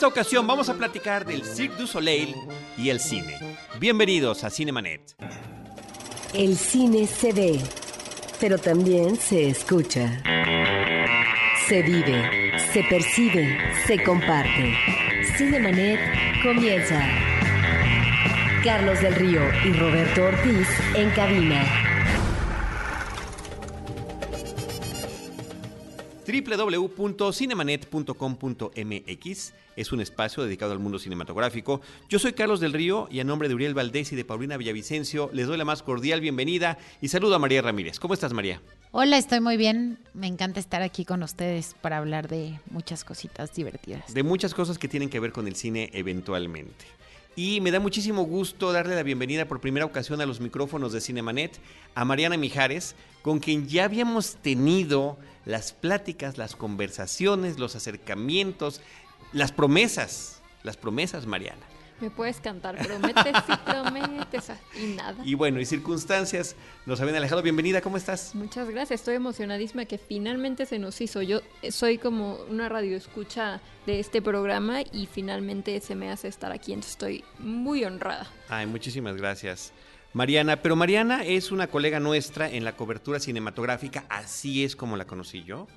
[0.00, 2.34] esta ocasión vamos a platicar del Cirque du Soleil
[2.78, 3.36] y el cine.
[3.78, 5.14] Bienvenidos a Cinemanet.
[6.32, 7.60] El cine se ve,
[8.40, 10.22] pero también se escucha.
[11.68, 14.74] Se vive, se percibe, se comparte.
[15.36, 16.00] Cinemanet
[16.42, 17.06] comienza.
[18.64, 21.89] Carlos del Río y Roberto Ortiz en cabina.
[26.56, 31.80] www.cinemanet.com.mx es un espacio dedicado al mundo cinematográfico.
[32.08, 35.30] Yo soy Carlos del Río y a nombre de Uriel Valdés y de Paulina Villavicencio
[35.32, 37.98] les doy la más cordial bienvenida y saludo a María Ramírez.
[37.98, 38.60] ¿Cómo estás, María?
[38.90, 39.98] Hola, estoy muy bien.
[40.14, 44.12] Me encanta estar aquí con ustedes para hablar de muchas cositas divertidas.
[44.12, 46.84] De muchas cosas que tienen que ver con el cine eventualmente.
[47.42, 51.00] Y me da muchísimo gusto darle la bienvenida por primera ocasión a los micrófonos de
[51.00, 51.58] Cinemanet
[51.94, 58.82] a Mariana Mijares, con quien ya habíamos tenido las pláticas, las conversaciones, los acercamientos,
[59.32, 61.66] las promesas, las promesas, Mariana.
[62.00, 65.22] Me puedes cantar, prometes y prometes y nada.
[65.24, 66.56] Y bueno, y circunstancias
[66.86, 67.42] nos habían alejado.
[67.42, 68.34] Bienvenida, ¿cómo estás?
[68.34, 71.20] Muchas gracias, estoy emocionadísima que finalmente se nos hizo.
[71.20, 71.40] Yo
[71.70, 76.72] soy como una radio escucha de este programa y finalmente se me hace estar aquí,
[76.72, 78.30] entonces estoy muy honrada.
[78.48, 79.72] Ay, muchísimas gracias.
[80.12, 85.04] Mariana, pero Mariana es una colega nuestra en la cobertura cinematográfica, así es como la
[85.04, 85.68] conocí yo,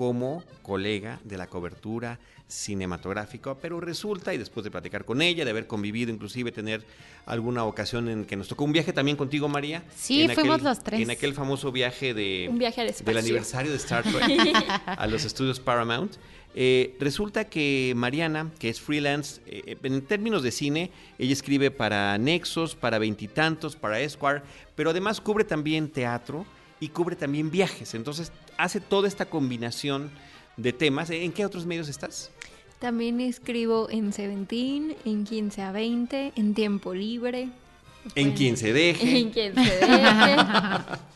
[0.00, 5.50] como colega de la cobertura cinematográfica, pero resulta, y después de platicar con ella, de
[5.50, 6.82] haber convivido, inclusive tener
[7.26, 9.82] alguna ocasión en que nos tocó un viaje también contigo, María.
[9.94, 11.00] Sí, en fuimos aquel, los tres.
[11.02, 12.48] En aquel famoso viaje de...
[12.50, 14.22] Un viaje al Del aniversario de Star Trek
[14.86, 16.14] a los estudios Paramount.
[16.54, 22.16] Eh, resulta que Mariana, que es freelance, eh, en términos de cine, ella escribe para
[22.16, 24.40] Nexos, para Veintitantos, para Esquire,
[24.74, 26.46] pero además cubre también teatro
[26.80, 27.92] y cubre también viajes.
[27.92, 30.10] Entonces hace toda esta combinación
[30.56, 31.10] de temas.
[31.10, 32.30] ¿En qué otros medios estás?
[32.78, 37.48] También escribo en Seventeen, en 15 a 20, en Tiempo Libre.
[38.14, 39.18] En quien se deje.
[39.18, 40.36] En quien se deje.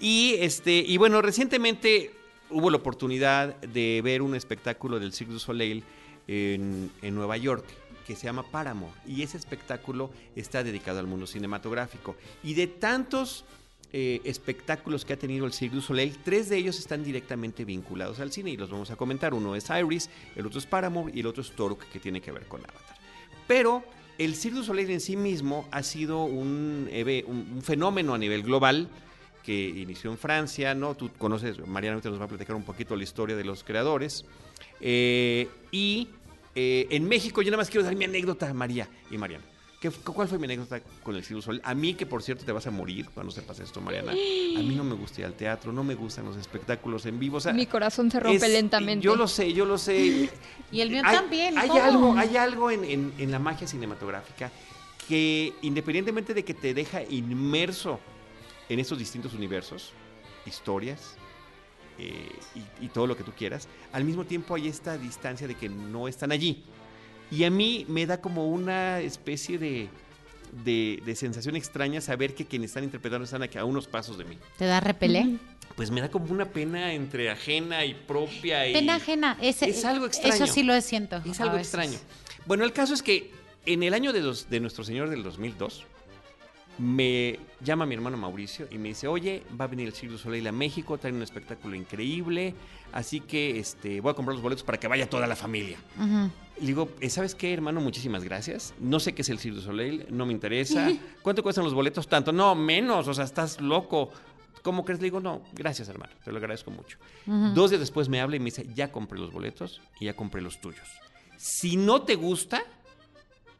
[0.00, 2.10] Y este, y bueno, recientemente
[2.50, 5.82] hubo la oportunidad de ver un espectáculo del Cirque du Soleil
[6.28, 7.64] en, en Nueva York
[8.06, 8.92] que se llama Paramore.
[9.06, 12.16] Y ese espectáculo está dedicado al mundo cinematográfico.
[12.42, 13.46] Y de tantos
[13.96, 18.18] eh, espectáculos que ha tenido el Cirque du Soleil, tres de ellos están directamente vinculados
[18.18, 19.32] al cine y los vamos a comentar.
[19.34, 22.32] Uno es Iris, el otro es Paramore y el otro es Toruk, que tiene que
[22.32, 22.96] ver con Avatar.
[23.46, 23.84] Pero
[24.18, 26.90] el Cirque du Soleil en sí mismo ha sido un,
[27.62, 28.88] fenómeno a nivel global
[29.44, 30.96] que inició en Francia, ¿no?
[30.96, 34.24] Tú conoces, Mariana nos va a platicar un poquito la historia de los creadores.
[34.80, 36.08] Eh, y
[36.56, 39.53] eh, en México, yo nada más quiero dar mi anécdota, María y Mariana.
[39.84, 41.60] ¿Qué, ¿Cuál fue mi anécdota con el Cirque?
[41.62, 44.12] A mí, que por cierto te vas a morir cuando sepas esto, Mariana.
[44.12, 47.36] A mí no me gusta ir al teatro, no me gustan los espectáculos en vivo.
[47.36, 49.04] O sea, Mi corazón se rompe es- lentamente.
[49.04, 50.30] Yo lo sé, yo lo sé.
[50.72, 51.58] Y el mío Hay- también.
[51.58, 51.82] Hay ¿cómo?
[51.82, 54.50] algo, hay algo en, en- en la magia cinematográfica
[55.06, 58.00] que independientemente de que te deja inmerso
[58.70, 59.92] en estos distintos universos,
[60.46, 61.16] historias
[61.98, 62.26] eh,
[62.80, 65.68] y, y todo lo que tú quieras, al mismo tiempo hay esta distancia de que
[65.68, 66.64] no están allí.
[67.30, 69.88] Y a mí me da como una especie de,
[70.64, 74.24] de, de sensación extraña saber que quienes están interpretando están aquí a unos pasos de
[74.24, 74.38] mí.
[74.58, 75.36] ¿Te da repelé?
[75.76, 78.68] Pues me da como una pena entre ajena y propia.
[78.68, 78.72] Y...
[78.74, 79.36] Pena ajena.
[79.40, 80.34] Ese, Es algo extraño.
[80.34, 81.16] Eso sí lo siento.
[81.24, 81.74] Es a algo veces.
[81.74, 81.98] extraño.
[82.46, 83.32] Bueno, el caso es que
[83.66, 85.84] en el año de, dos- de Nuestro Señor del 2002,
[86.78, 90.18] me llama mi hermano Mauricio y me dice, oye, va a venir el Cirque du
[90.18, 92.54] Soleil a México, trae un espectáculo increíble,
[92.92, 95.78] así que este, voy a comprar los boletos para que vaya toda la familia.
[95.96, 96.30] Ujú.
[96.58, 97.80] Y le digo, "Eh, ¿sabes qué, hermano?
[97.80, 98.74] Muchísimas gracias.
[98.80, 100.90] No sé qué es el Cirque du Soleil, no me interesa.
[101.22, 102.08] ¿Cuánto cuestan los boletos?
[102.08, 102.32] Tanto.
[102.32, 104.10] No, menos, o sea, estás loco.
[104.62, 105.00] ¿Cómo crees?
[105.00, 106.96] Le digo, no, gracias, hermano, te lo agradezco mucho.
[107.26, 110.40] Dos días después me habla y me dice, ya compré los boletos y ya compré
[110.40, 110.88] los tuyos.
[111.36, 112.62] Si no te gusta,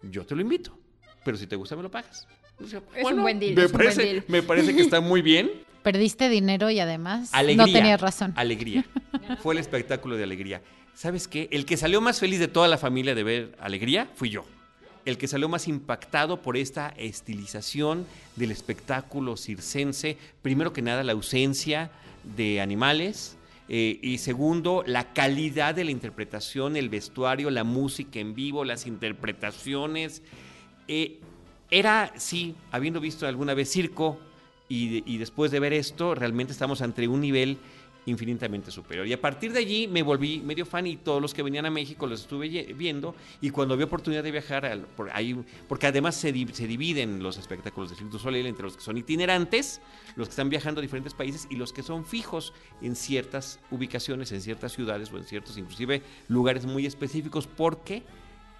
[0.02, 0.76] yo te lo invito.
[1.24, 2.26] Pero si te gusta, me lo pagas.
[2.62, 4.24] O sea, Es un buen Me deal.
[4.28, 5.50] me parece que está muy bien.
[5.82, 7.66] Perdiste dinero y además Alegría.
[7.66, 8.32] no tenías razón.
[8.36, 8.84] Alegría.
[9.42, 10.62] Fue el espectáculo de alegría.
[10.94, 11.48] ¿Sabes qué?
[11.50, 14.44] El que salió más feliz de toda la familia de ver alegría fui yo.
[15.04, 18.06] El que salió más impactado por esta estilización
[18.36, 20.16] del espectáculo circense.
[20.40, 21.90] Primero que nada, la ausencia
[22.36, 23.36] de animales.
[23.68, 28.86] eh, y segundo, la calidad de la interpretación, el vestuario, la música en vivo, las
[28.86, 30.22] interpretaciones.
[30.88, 31.20] Eh,
[31.74, 34.20] era, sí, habiendo visto alguna vez circo
[34.68, 37.58] y, después de ver esto, realmente estamos ante un nivel
[38.06, 39.08] infinitamente superior.
[39.08, 41.70] Y a partir de allí me volví medio fan y todos los que venían a
[41.70, 44.86] México los estuve viendo y cuando vi oportunidad de viajar,
[45.66, 49.80] porque además se, se, dividen los espectáculos de Cirque du entre los que son itinerantes,
[50.14, 54.30] los que están viajando a diferentes países y los que son fijos en ciertas ubicaciones,
[54.30, 58.04] en ciertas ciudades o en ciertos inclusive lugares muy específicos porque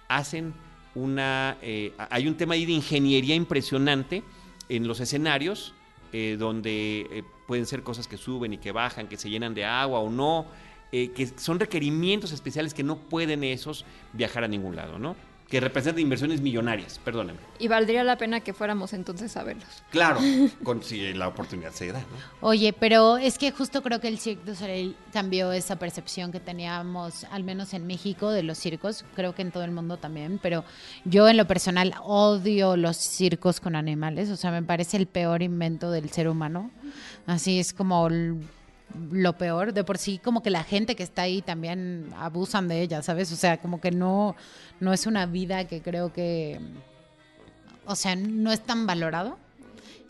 [0.09, 0.53] hacen
[0.95, 1.57] una...
[1.61, 4.23] Eh, hay un tema ahí de ingeniería impresionante
[4.69, 5.73] en los escenarios
[6.11, 9.65] eh, donde eh, pueden ser cosas que suben y que bajan, que se llenan de
[9.65, 10.47] agua o no,
[10.91, 13.83] que son requerimientos especiales que no pueden esos
[14.13, 15.17] viajar a ningún lado, ¿no?
[15.55, 17.39] Que representan inversiones millonarias, perdóname.
[17.59, 19.69] Y valdría la pena que fuéramos entonces a verlos.
[19.89, 20.19] Claro,
[20.65, 21.99] con, si la oportunidad se da.
[21.99, 22.05] ¿no?
[22.41, 26.41] Oye, pero es que justo creo que el Cirque du Soleil cambió esa percepción que
[26.41, 30.41] teníamos, al menos en México, de los circos, creo que en todo el mundo también,
[30.43, 30.65] pero
[31.05, 35.41] yo en lo personal odio los circos con animales, o sea, me parece el peor
[35.41, 36.69] invento del ser humano.
[37.27, 38.09] Así es como
[39.11, 39.73] lo peor.
[39.73, 43.31] De por sí, como que la gente que está ahí también abusan de ella, ¿sabes?
[43.31, 44.35] O sea, como que no,
[44.79, 46.59] no es una vida que creo que.
[47.85, 49.37] O sea, no es tan valorado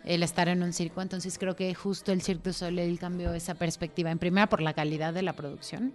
[0.06, 1.02] el estar en un circo.
[1.02, 4.12] Entonces creo que justo el Cirque du Soleil cambió esa perspectiva.
[4.12, 5.94] En primera, por la calidad de la producción,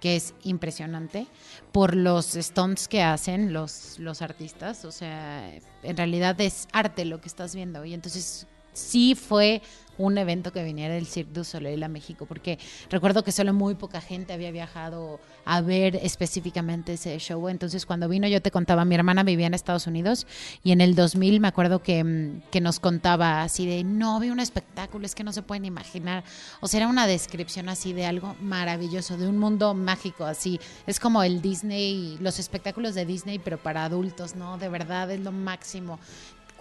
[0.00, 1.26] que es impresionante,
[1.70, 4.84] por los stunts que hacen los, los artistas.
[4.84, 5.48] O sea,
[5.82, 7.84] en realidad es arte lo que estás viendo.
[7.84, 9.62] Y entonces sí fue
[9.98, 12.58] un evento que viniera del Cirque du Soleil a México, porque
[12.90, 17.48] recuerdo que solo muy poca gente había viajado a ver específicamente ese show.
[17.48, 20.26] Entonces, cuando vino, yo te contaba, mi hermana vivía en Estados Unidos
[20.62, 24.30] y en el 2000 me acuerdo que, mm, que nos contaba así de, no, vi
[24.30, 26.24] un espectáculo, es que no se pueden imaginar.
[26.60, 30.60] O sea, era una descripción así de algo maravilloso, de un mundo mágico, así.
[30.86, 34.58] Es como el Disney, los espectáculos de Disney, pero para adultos, ¿no?
[34.58, 35.98] De verdad es lo máximo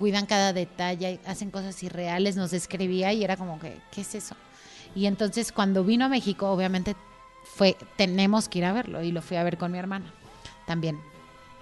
[0.01, 4.35] cuidan cada detalle, hacen cosas irreales, nos escribía y era como que, ¿qué es eso?
[4.95, 6.95] Y entonces cuando vino a México, obviamente
[7.43, 10.11] fue, tenemos que ir a verlo y lo fui a ver con mi hermana
[10.65, 11.10] también.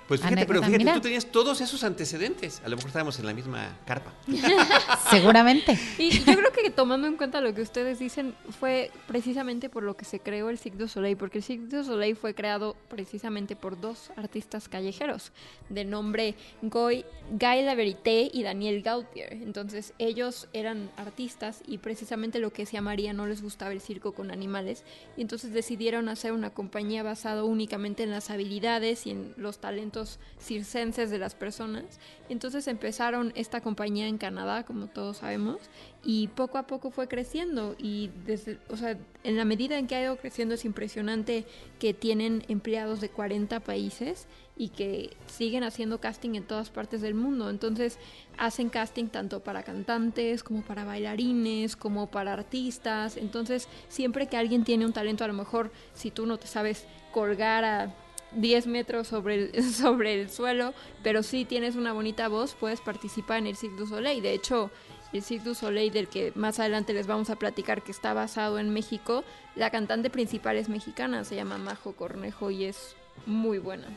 [0.09, 2.63] Pues fíjate, pero fíjate, tú tenías todos esos antecedentes.
[2.65, 4.11] A lo mejor estábamos en la misma carpa.
[5.11, 5.77] Seguramente.
[5.99, 9.95] Y yo creo que tomando en cuenta lo que ustedes dicen, fue precisamente por lo
[9.95, 13.55] que se creó el Cirque du Soleil, porque el Cirque du Soleil fue creado precisamente
[13.55, 15.31] por dos artistas callejeros,
[15.69, 16.33] de nombre
[16.63, 19.33] Guy, Guy Laverité y Daniel Gautier.
[19.33, 24.13] Entonces, ellos eran artistas y precisamente lo que decía María, no les gustaba el circo
[24.13, 24.83] con animales,
[25.17, 29.98] y entonces decidieron hacer una compañía basada únicamente en las habilidades y en los talentos
[30.39, 31.99] circenses de las personas.
[32.29, 35.57] Entonces empezaron esta compañía en Canadá, como todos sabemos,
[36.03, 39.95] y poco a poco fue creciendo y desde, o sea, en la medida en que
[39.95, 41.45] ha ido creciendo es impresionante
[41.79, 47.15] que tienen empleados de 40 países y que siguen haciendo casting en todas partes del
[47.15, 47.49] mundo.
[47.49, 47.97] Entonces
[48.37, 53.17] hacen casting tanto para cantantes como para bailarines, como para artistas.
[53.17, 56.85] Entonces siempre que alguien tiene un talento, a lo mejor si tú no te sabes
[57.11, 57.95] colgar a
[58.33, 60.73] 10 metros sobre el, sobre el suelo,
[61.03, 64.21] pero si tienes una bonita voz, puedes participar en el Cirque du Soleil.
[64.21, 64.71] De hecho,
[65.13, 68.59] el Cirque du Soleil del que más adelante les vamos a platicar, que está basado
[68.59, 69.23] en México,
[69.55, 72.95] la cantante principal es mexicana, se llama Majo Cornejo y es
[73.25, 73.87] muy buena.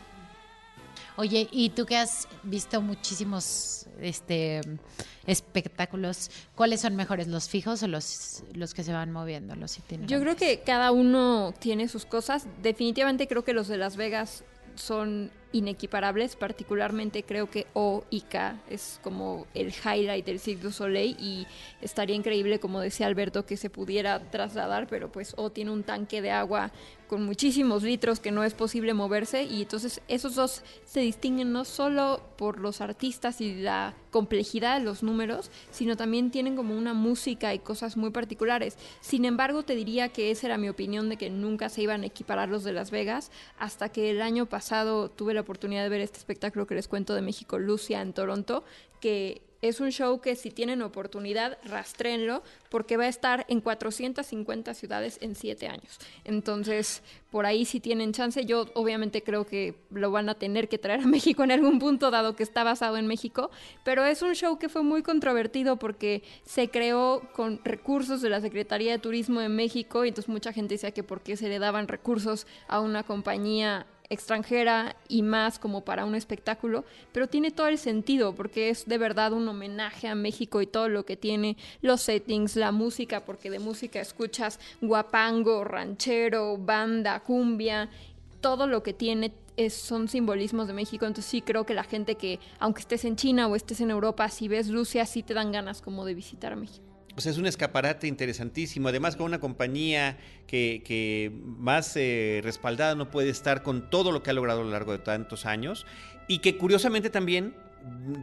[1.17, 4.61] Oye, y tú que has visto muchísimos este,
[5.27, 10.21] espectáculos, ¿cuáles son mejores, los fijos o los, los que se van moviendo, los Yo
[10.21, 12.47] creo que cada uno tiene sus cosas.
[12.63, 18.57] Definitivamente creo que los de Las Vegas son inequiparables, particularmente creo que O y K
[18.69, 21.47] es como el highlight del Cirque du Soleil y
[21.81, 26.23] estaría increíble, como decía Alberto, que se pudiera trasladar, pero pues O tiene un tanque
[26.23, 26.73] de agua
[27.13, 31.67] con muchísimos litros que no es posible moverse y entonces esos dos se distinguen no
[31.67, 36.95] solo por los artistas y la complejidad de los números, sino también tienen como una
[36.95, 38.79] música y cosas muy particulares.
[39.03, 42.07] Sin embargo, te diría que esa era mi opinión de que nunca se iban a
[42.07, 46.01] equiparar los de Las Vegas hasta que el año pasado tuve la oportunidad de ver
[46.01, 48.65] este espectáculo que les cuento de México, Lucia, en Toronto,
[49.01, 54.75] que es un show que si tienen oportunidad, rastrenlo, porque va a estar en 450
[54.75, 56.01] ciudades en 7 años.
[56.25, 60.79] Entonces, por ahí si tienen chance, yo obviamente creo que lo van a tener que
[60.79, 63.53] traer a México en algún punto, dado que está basado en México,
[63.85, 68.41] pero es un show que fue muy controvertido porque se creó con recursos de la
[68.41, 71.61] Secretaría de Turismo de México, y entonces mucha gente decía que por qué se le
[71.61, 77.69] daban recursos a una compañía extranjera y más como para un espectáculo, pero tiene todo
[77.69, 81.57] el sentido porque es de verdad un homenaje a México y todo lo que tiene,
[81.81, 87.89] los settings, la música, porque de música escuchas guapango, ranchero, banda, cumbia,
[88.41, 92.17] todo lo que tiene es, son simbolismos de México, entonces sí creo que la gente
[92.17, 95.53] que, aunque estés en China o estés en Europa, si ves Lucia, sí te dan
[95.53, 96.92] ganas como de visitar México.
[97.17, 98.89] Sea, es un escaparate interesantísimo.
[98.89, 104.23] Además, con una compañía que, que más eh, respaldada no puede estar con todo lo
[104.23, 105.87] que ha logrado a lo largo de tantos años.
[106.29, 107.55] Y que curiosamente también,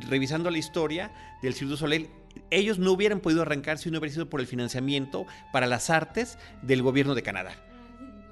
[0.09, 2.09] revisando la historia del Cirque du Soleil,
[2.51, 6.37] ellos no hubieran podido arrancar si no hubiera sido por el financiamiento para las artes
[6.61, 7.55] del gobierno de Canadá.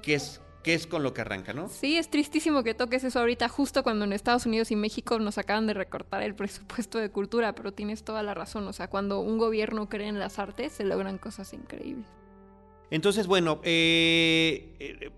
[0.02, 1.68] Que es que es con lo que arranca, ¿no?
[1.68, 5.38] Sí, es tristísimo que toques eso ahorita, justo cuando en Estados Unidos y México nos
[5.38, 9.20] acaban de recortar el presupuesto de cultura, pero tienes toda la razón, o sea, cuando
[9.20, 12.06] un gobierno cree en las artes, se logran cosas increíbles.
[12.90, 15.10] Entonces, bueno, eh, eh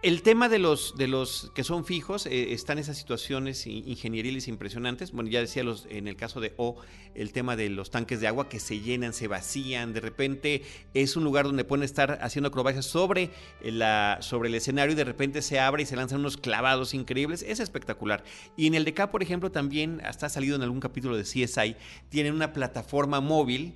[0.00, 5.10] el tema de los, de los que son fijos, eh, están esas situaciones ingenieriles impresionantes.
[5.10, 6.76] Bueno, ya decía los, en el caso de O,
[7.16, 10.62] el tema de los tanques de agua que se llenan, se vacían, de repente
[10.94, 15.02] es un lugar donde pueden estar haciendo acrobacias sobre, la, sobre el escenario y de
[15.02, 17.42] repente se abre y se lanzan unos clavados increíbles.
[17.42, 18.22] Es espectacular.
[18.56, 21.24] Y en el de K, por ejemplo, también, hasta ha salido en algún capítulo de
[21.24, 21.74] CSI,
[22.08, 23.74] tienen una plataforma móvil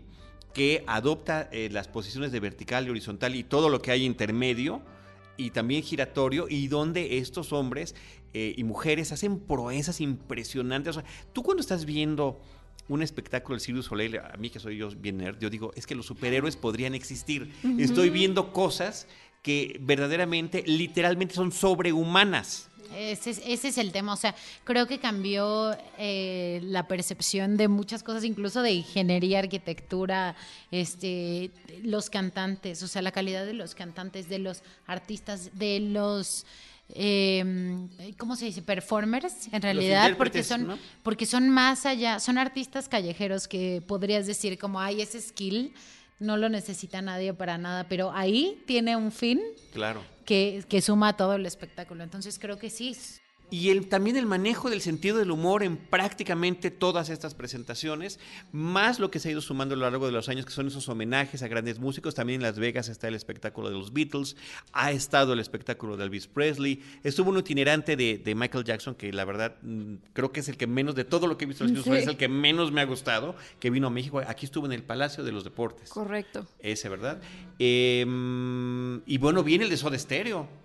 [0.55, 4.83] que adopta eh, las posiciones de vertical y horizontal y todo lo que hay intermedio
[5.43, 7.95] y también giratorio y donde estos hombres
[8.33, 10.97] eh, y mujeres hacen proezas impresionantes.
[10.97, 12.41] O sea, tú cuando estás viendo
[12.89, 15.87] un espectáculo del Cirque Soleil, a mí que soy yo bien nerd, yo digo, es
[15.87, 17.53] que los superhéroes podrían existir.
[17.79, 19.07] Estoy viendo cosas
[19.43, 22.71] que verdaderamente, literalmente son sobrehumanas.
[22.97, 24.35] Ese es, ese es, el tema, o sea,
[24.65, 30.37] creo que cambió eh, la percepción de muchas cosas, incluso de ingeniería, arquitectura,
[30.71, 31.51] este,
[31.83, 36.47] los cantantes, o sea, la calidad de los cantantes, de los artistas, de los...
[36.95, 37.43] Eh,
[38.19, 38.61] ¿cómo se dice?
[38.61, 44.59] Performers, en realidad, porque son, porque son más allá, son artistas callejeros que podrías decir
[44.59, 45.73] como, hay ese skill
[46.23, 49.41] no lo necesita nadie para nada, pero ahí tiene un fin.
[49.73, 50.02] Claro.
[50.25, 52.05] Que, que suma todo el espectáculo.
[52.05, 52.97] Entonces creo que sí,
[53.53, 58.19] y el, también el manejo del sentido del humor en prácticamente todas estas presentaciones,
[58.51, 60.69] más lo que se ha ido sumando a lo largo de los años, que son
[60.69, 62.15] esos homenajes a grandes músicos.
[62.15, 64.37] También en Las Vegas está el espectáculo de los Beatles,
[64.73, 69.27] ha estado el espectáculo de Elvis Presley, estuvo un itinerante de, Michael Jackson, que la
[69.27, 72.07] verdad mm, creo que es el que menos, de todo lo que he visto, es
[72.07, 74.23] el que menos me ha gustado, que vino a México.
[74.27, 75.91] Aquí estuvo en el Palacio de los Deportes.
[75.91, 76.47] Correcto.
[76.59, 77.21] Ese, ¿verdad?
[77.59, 80.62] Em, y bueno, viene el de Soda Stereo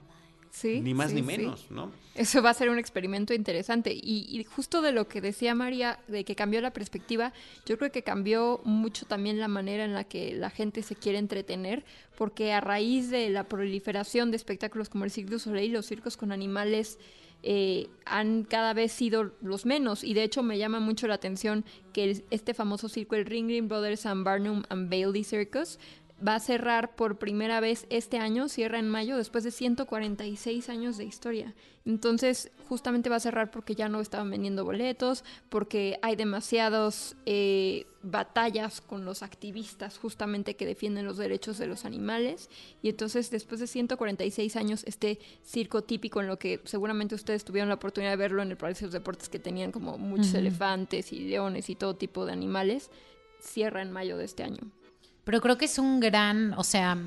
[0.64, 1.92] ni más ni menos, ¿no?
[2.16, 3.92] Eso va a ser un experimento interesante.
[3.94, 7.34] Y, justo de lo que decía María, de que cambió la perspectiva,
[7.66, 11.20] yo creo que cambió mucho también la manera en la que la gente se quiere
[11.20, 11.86] entretener,
[12.18, 16.18] porque a raíz de la proliferación de espectáculos como el Cirque du Soleil, los circos
[16.18, 16.98] con animales
[17.44, 20.04] eh, han cada vez sido los menos.
[20.04, 24.06] Y de hecho me llama mucho la atención que este famoso circo, el Ringling Brothers
[24.06, 25.80] and Barnum and Bailey Circus,
[26.26, 30.98] va a cerrar por primera vez este año, cierra en mayo, después de 146 años
[30.98, 31.54] de historia.
[31.86, 37.86] Entonces, justamente va a cerrar porque ya no estaban vendiendo boletos, porque hay demasiadas eh,
[38.02, 42.50] batallas con los activistas justamente que defienden los derechos de los animales.
[42.82, 47.70] Y entonces, después de 146 años, este circo típico en lo que seguramente ustedes tuvieron
[47.70, 51.14] la oportunidad de verlo en el Palacio de los Deportes, que tenían como muchos elefantes
[51.14, 52.90] y leones y todo tipo de animales,
[53.40, 54.72] cierra en mayo de este año.
[55.28, 56.98] Pero creo que es un gran, o sea,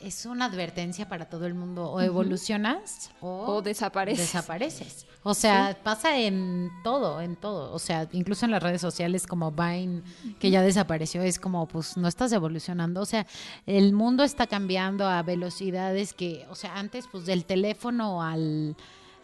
[0.00, 1.88] es una advertencia para todo el mundo.
[1.88, 4.26] O evolucionas o, desapareces.
[4.26, 5.06] desapareces.
[5.22, 7.72] O sea, pasa en todo, en todo.
[7.72, 10.02] O sea, incluso en las redes sociales como Vine,
[10.40, 13.00] que ya desapareció, es como, pues no estás evolucionando.
[13.00, 13.24] O sea,
[13.66, 18.74] el mundo está cambiando a velocidades que, o sea, antes, pues del teléfono al,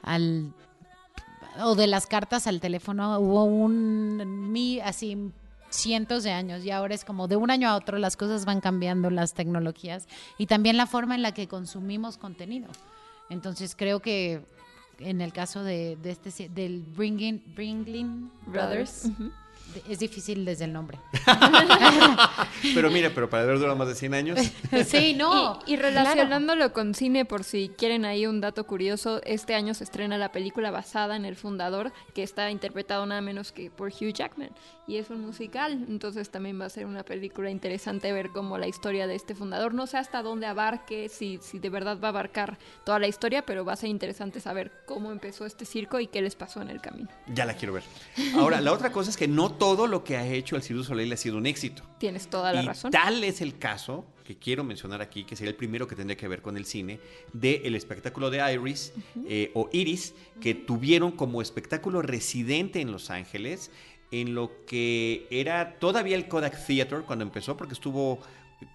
[0.02, 0.52] al
[1.64, 5.32] o de las cartas al teléfono hubo un mi así
[5.70, 8.60] cientos de años y ahora es como de un año a otro las cosas van
[8.60, 10.06] cambiando, las tecnologías
[10.38, 12.68] y también la forma en la que consumimos contenido.
[13.30, 14.42] Entonces creo que
[14.98, 19.10] en el caso de, este del Bringing, Brothers,
[19.88, 20.98] es difícil desde el nombre.
[22.74, 24.38] pero mire, pero para haber durado más de 100 años.
[24.86, 25.58] sí, no.
[25.66, 30.18] Y, relacionándolo con cine, por si quieren ahí un dato curioso, este año se estrena
[30.18, 34.50] la película basada en el fundador, que está interpretado nada menos que por Hugh Jackman.
[34.86, 38.68] Y es un musical, entonces también va a ser una película interesante ver cómo la
[38.68, 42.10] historia de este fundador, no sé hasta dónde abarque, si, si de verdad va a
[42.10, 46.06] abarcar toda la historia, pero va a ser interesante saber cómo empezó este circo y
[46.06, 47.08] qué les pasó en el camino.
[47.26, 47.82] Ya la quiero ver.
[48.34, 50.84] Ahora, la otra cosa es que no todo lo que ha hecho el Cirque du
[50.84, 51.82] Soleil ha sido un éxito.
[51.98, 52.90] Tienes toda la y razón.
[52.90, 56.28] Tal es el caso que quiero mencionar aquí, que sería el primero que tendría que
[56.28, 57.00] ver con el cine,
[57.32, 58.92] del espectáculo de Iris
[59.26, 63.70] eh, o Iris, que tuvieron como espectáculo residente en Los Ángeles,
[64.10, 68.20] en lo que era todavía el Kodak Theater cuando empezó, porque estuvo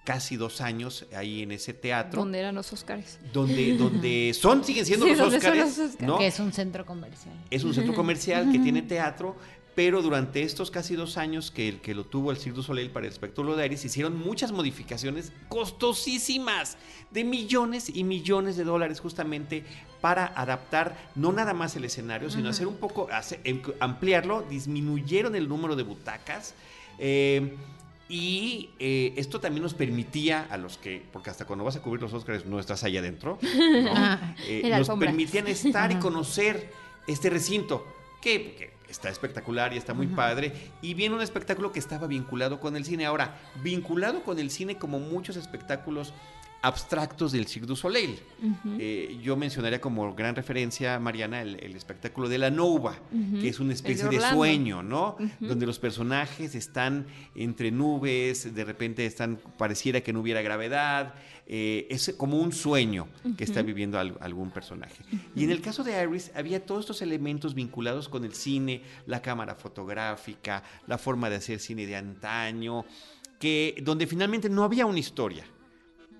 [0.04, 2.20] casi dos años ahí en ese teatro.
[2.20, 3.18] Donde eran los Oscars.
[3.32, 5.96] Donde, donde son, siguen siendo los Oscars.
[6.18, 7.34] Que es un centro comercial.
[7.50, 9.36] Es un centro comercial que tiene teatro,
[9.74, 13.06] pero durante estos casi dos años que, que lo tuvo el Cirque du Soleil para
[13.06, 16.76] el espectáculo de Iris, hicieron muchas modificaciones costosísimas,
[17.10, 19.64] de millones y millones de dólares justamente
[20.00, 25.34] para adaptar no nada más el escenario, sino hacer un poco, hacer- em- ampliarlo, disminuyeron
[25.34, 26.54] el número de butacas.
[26.98, 27.54] eh,
[28.06, 32.02] y eh, esto también nos permitía a los que, porque hasta cuando vas a cubrir
[32.02, 33.48] los Oscars no estás allá adentro, ¿no?
[33.96, 35.08] Ah, Eh, nos alfombra.
[35.08, 36.70] permitían estar y conocer
[37.06, 37.86] este recinto,
[38.20, 42.60] que, que está espectacular y está muy padre, y viene un espectáculo que estaba vinculado
[42.60, 43.06] con el cine.
[43.06, 46.12] Ahora, vinculado con el cine como muchos espectáculos
[46.64, 48.18] abstractos del Cirque du Soleil.
[48.78, 52.96] Eh, yo mencionaría como gran referencia, Mariana, el, el espectáculo de la Nova,
[53.40, 55.16] que es una especie de, sueño, ¿no?
[55.40, 61.14] Donde los personajes están entre nubes, de repente están, pareciera que no hubiera gravedad,
[61.46, 65.04] eh, es como un sueño que está viviendo al- algún personaje.
[65.36, 69.20] Y en el caso de Iris había todos estos elementos vinculados con el cine, la
[69.20, 72.86] cámara fotográfica, la forma de hacer cine de antaño,
[73.38, 75.44] que donde finalmente no había una historia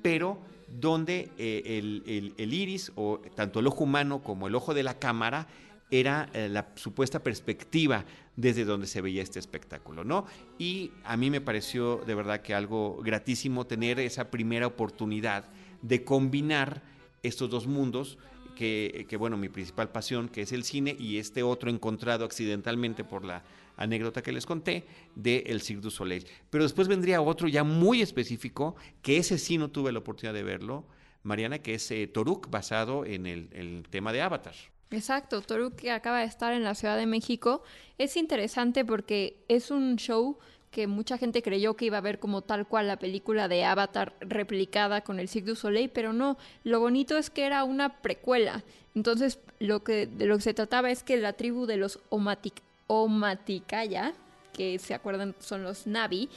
[0.05, 0.37] pero
[0.69, 4.99] donde eh, el, el- iris, o tanto el ojo humano como el ojo de la
[4.99, 5.47] cámara,
[5.91, 8.05] era eh, la supuesta perspectiva
[8.37, 10.27] desde donde se veía este espectáculo, ¿no?
[10.59, 15.47] Y a mí me pareció de verdad que algo gratísimo tener esa primera oportunidad
[15.81, 16.83] de combinar
[17.23, 18.19] estos dos mundos,
[18.57, 23.05] que, que, bueno, mi principal pasión, que es el cine, y este otro encontrado accidentalmente
[23.05, 23.43] por la
[23.77, 26.27] anécdota que les conté de El Cirque Soleil.
[26.51, 30.43] Pero después vendría otro ya muy específico, que ese sí no tuve la oportunidad de
[30.43, 30.85] verlo,
[31.23, 34.55] Mariana, que es eh, Toruk, basado en el, el tema de Avatar.
[34.91, 37.63] Exacto, Toru que acaba de estar en la Ciudad de México
[37.99, 40.39] es interesante porque es un show
[40.71, 44.15] que mucha gente creyó que iba a ver como tal cual la película de Avatar
[44.21, 48.65] replicada con el Cirque Soleil, pero no, lo bonito es que era una precuela.
[48.95, 52.55] Entonces, lo que de lo que se trataba es que la tribu de los Omatic
[52.87, 54.13] Omaticaya,
[54.53, 56.29] que se acuerdan son los Navi,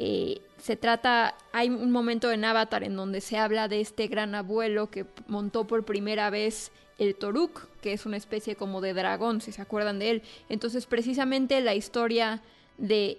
[0.00, 4.36] eh, se trata, hay un momento en Avatar en donde se habla de este gran
[4.36, 9.40] abuelo que montó por primera vez el Toruk, que es una especie como de dragón,
[9.40, 10.22] si se acuerdan de él.
[10.48, 12.42] Entonces, precisamente la historia
[12.76, 13.18] de,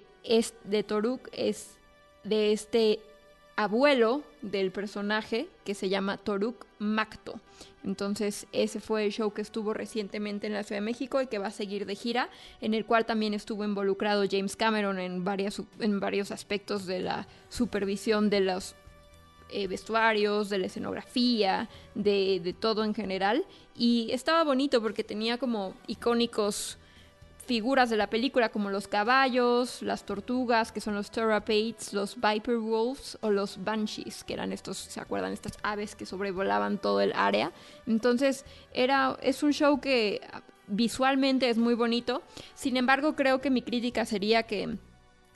[0.63, 1.77] de Toruk es
[2.23, 2.99] de este
[3.59, 7.41] abuelo del personaje que se llama Toruk Makto.
[7.83, 11.39] Entonces, ese fue el show que estuvo recientemente en la Ciudad de México y que
[11.39, 12.29] va a seguir de gira,
[12.61, 17.27] en el cual también estuvo involucrado James Cameron en, varias, en varios aspectos de la
[17.49, 18.75] supervisión de los
[19.49, 23.43] eh, vestuarios, de la escenografía, de, de todo en general.
[23.75, 26.78] Y estaba bonito porque tenía como icónicos
[27.49, 32.57] figuras de la película como los caballos, las tortugas, que son los Terrapades, los Viper
[32.57, 35.33] Wolves o los Banshees, que eran estos, ¿se acuerdan?
[35.33, 37.51] Estas aves que sobrevolaban todo el área.
[37.87, 40.21] Entonces, era, es un show que
[40.67, 42.21] visualmente es muy bonito.
[42.53, 44.77] Sin embargo, creo que mi crítica sería que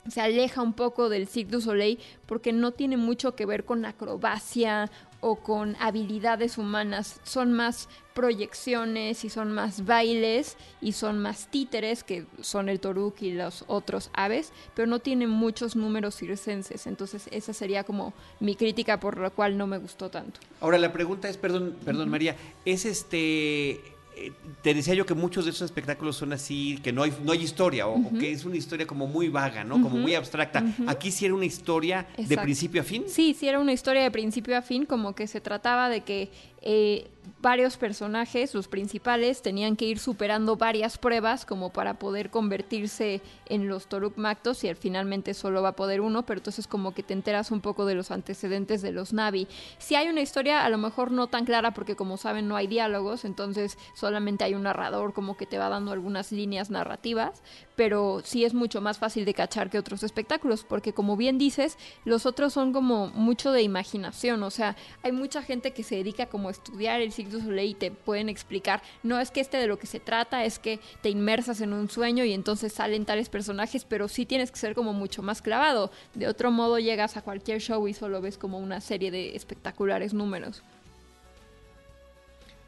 [0.06, 3.84] se aleja un poco del Cirque du Soleil porque no tiene mucho que ver con
[3.86, 4.88] acrobacia
[5.26, 7.18] o con habilidades humanas.
[7.24, 13.22] Son más proyecciones y son más bailes y son más títeres que son el toruk
[13.22, 16.86] y los otros aves, pero no tiene muchos números circenses.
[16.86, 20.40] Entonces esa sería como mi crítica por la cual no me gustó tanto.
[20.60, 23.80] Ahora la pregunta es, perdón, perdón María, es este,
[24.16, 27.32] eh, te decía yo que muchos de esos espectáculos son así, que no hay, no
[27.32, 29.80] hay historia, o, o que es una historia como muy vaga, ¿no?
[29.80, 30.64] Como muy abstracta.
[30.86, 33.04] Aquí sí era una historia de principio a fin.
[33.06, 36.30] Sí, sí era una historia de principio a fin, como que se trataba de que
[36.66, 43.20] eh, varios personajes, los principales, tenían que ir superando varias pruebas como para poder convertirse
[43.46, 46.94] en los Toruk Mactos y al finalmente solo va a poder uno, pero entonces como
[46.94, 49.46] que te enteras un poco de los antecedentes de los Navi.
[49.76, 52.66] Si hay una historia, a lo mejor no tan clara porque como saben no hay
[52.66, 57.42] diálogos, entonces solamente hay un narrador como que te va dando algunas líneas narrativas,
[57.76, 61.76] pero sí es mucho más fácil de cachar que otros espectáculos, porque como bien dices,
[62.06, 66.26] los otros son como mucho de imaginación, o sea, hay mucha gente que se dedica
[66.26, 69.66] como estudiar el Cirque du Soleil y te pueden explicar, no es que este de
[69.66, 73.28] lo que se trata es que te inmersas en un sueño y entonces salen tales
[73.28, 77.22] personajes, pero sí tienes que ser como mucho más clavado, de otro modo llegas a
[77.22, 80.62] cualquier show y solo ves como una serie de espectaculares números.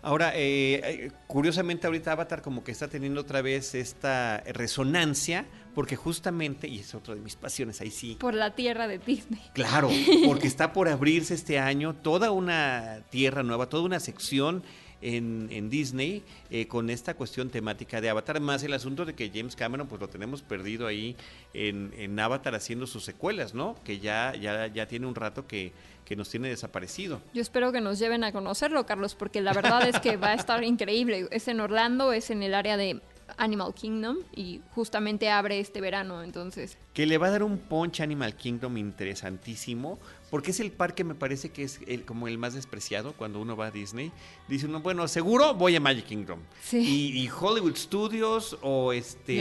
[0.07, 6.69] Ahora, eh, curiosamente ahorita Avatar como que está teniendo otra vez esta resonancia, porque justamente,
[6.69, 9.43] y es otra de mis pasiones, ahí sí, Por la tierra de Disney.
[9.53, 9.91] Claro,
[10.25, 14.63] porque está por abrirse este año toda una tierra nueva, toda una sección
[15.03, 19.31] en, en Disney eh, con esta cuestión temática de Avatar, más el asunto de que
[19.33, 21.17] James Cameron pues lo tenemos perdido ahí
[21.55, 23.77] en, en Avatar haciendo sus secuelas, ¿no?
[23.85, 25.73] Que ya, ya, ya tiene un rato que,
[26.05, 27.21] que nos tiene desaparecido.
[27.35, 30.35] Yo espero que nos lleven a conocerlo, Carlos, porque la verdad es que va a
[30.35, 31.29] estar increíble.
[31.31, 33.01] Es en Orlando, es en el área de
[33.39, 36.79] Animal Kingdom y justamente abre este verano, entonces.
[36.95, 39.99] Que le va a dar un punch Animal Kingdom interesantísimo,
[40.37, 43.57] porque es el parque me parece que es el, como el más despreciado cuando uno
[43.57, 44.13] va a Disney.
[44.49, 46.41] Dice uno, bueno, seguro voy a Magic Kingdom.
[46.63, 46.77] Sí.
[46.77, 49.41] Y, y Hollywood Studios o este...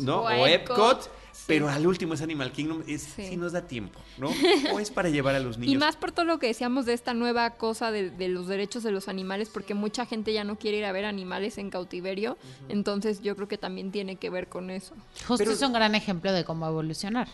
[0.00, 0.22] ¿no?
[0.22, 1.10] O O, Epcot.
[1.36, 1.44] Sí.
[1.48, 3.26] pero al último es Animal Kingdom, es, Sí.
[3.28, 4.30] si nos da tiempo, ¿no?
[4.72, 5.74] O es para llevar a los niños.
[5.74, 8.82] Y más por todo lo que decíamos de esta nueva cosa de, de los derechos
[8.82, 12.38] de los animales, porque mucha gente ya no quiere ir a ver animales en cautiverio,
[12.68, 14.94] entonces yo creo que también tiene que ver con eso.
[15.28, 17.28] Justo Pero- es un gran ejemplo de cómo evolucionar.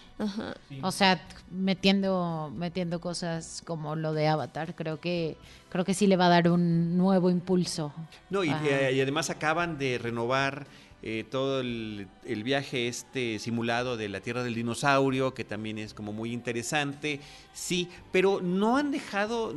[0.82, 5.36] O sea, metiendo, metiendo cosas como lo de Avatar, creo que,
[5.68, 7.92] creo que sí le va a dar un nuevo impulso.
[8.30, 10.66] No, y además acaban de renovar
[11.02, 15.94] eh, todo el, el viaje este simulado de la Tierra del Dinosaurio, que también es
[15.94, 17.18] como muy interesante,
[17.52, 19.52] sí, pero no han dejado,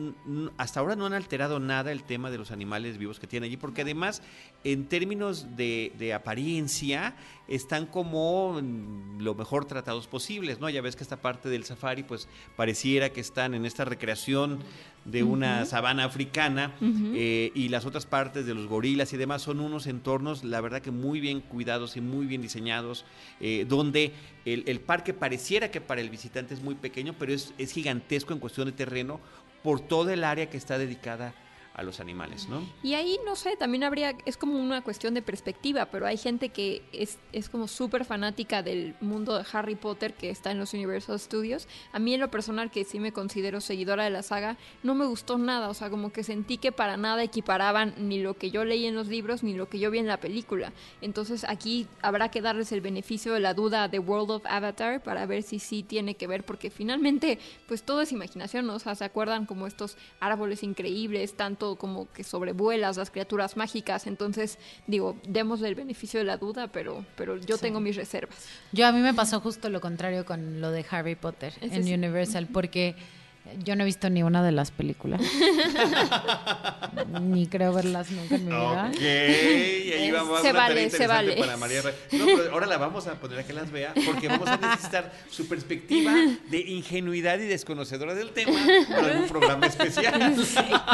[0.58, 3.58] hasta ahora no han alterado nada el tema de los animales vivos que tienen allí,
[3.58, 4.24] porque además,
[4.64, 7.16] en términos de, de apariencia,
[7.48, 8.60] están como
[9.20, 10.70] lo mejor tratados posibles, ¿no?
[10.70, 14.60] Ya ves que esta parte del safari, pues pareciera que están en esta recreación
[15.06, 19.60] de una sabana africana eh, y las otras partes de los gorilas y demás son
[19.60, 23.06] unos entornos, la verdad que muy bien cuidados y muy bien diseñados,
[23.40, 24.14] eh, donde
[24.46, 28.34] el, el parque pareciera que para el visitante es muy pequeño, pero es, es gigantesco
[28.34, 29.20] en cuestión de terreno
[29.64, 31.34] por toda el área que está dedicada
[31.76, 32.62] a los animales, ¿no?
[32.84, 36.50] Y ahí, no sé, también habría, es como una cuestión de perspectiva, pero hay gente
[36.50, 40.74] que es, es como súper fanática del mundo de Harry Potter que está en los
[40.74, 41.68] Universal Studios.
[41.92, 45.06] A mí en lo personal, que sí me considero seguidora de la saga, no me
[45.06, 48.64] gustó nada, o sea, como que sentí que para nada equiparaban ni lo que yo
[48.64, 50.72] leí en los libros ni lo que yo vi en la película.
[51.02, 55.26] Entonces aquí habrá que darles el beneficio de la duda The World of Avatar para
[55.26, 58.76] ver si sí tiene que ver, porque finalmente, pues todo es imaginación, ¿no?
[58.76, 64.06] O sea, ¿se acuerdan como estos árboles increíbles, tanto como que sobrevuelas las criaturas mágicas?
[64.06, 68.48] Entonces, digo, démosle el beneficio de la duda, pero, pero yo tengo mis reservas.
[68.72, 71.86] Yo a mí me pasó justo lo contrario con lo de Harry Potter en.
[71.92, 72.96] Universal, porque
[73.64, 75.22] yo no he visto ni una de las películas.
[77.22, 78.90] ni creo verlas nunca en mi vida.
[78.90, 81.36] Ok, ahí vamos Se vale, se vale.
[81.38, 81.82] para María
[82.12, 85.12] No, pero ahora la vamos a poner a que las vea porque vamos a necesitar
[85.30, 86.14] su perspectiva
[86.50, 90.36] de ingenuidad y desconocedora del tema para un programa especial.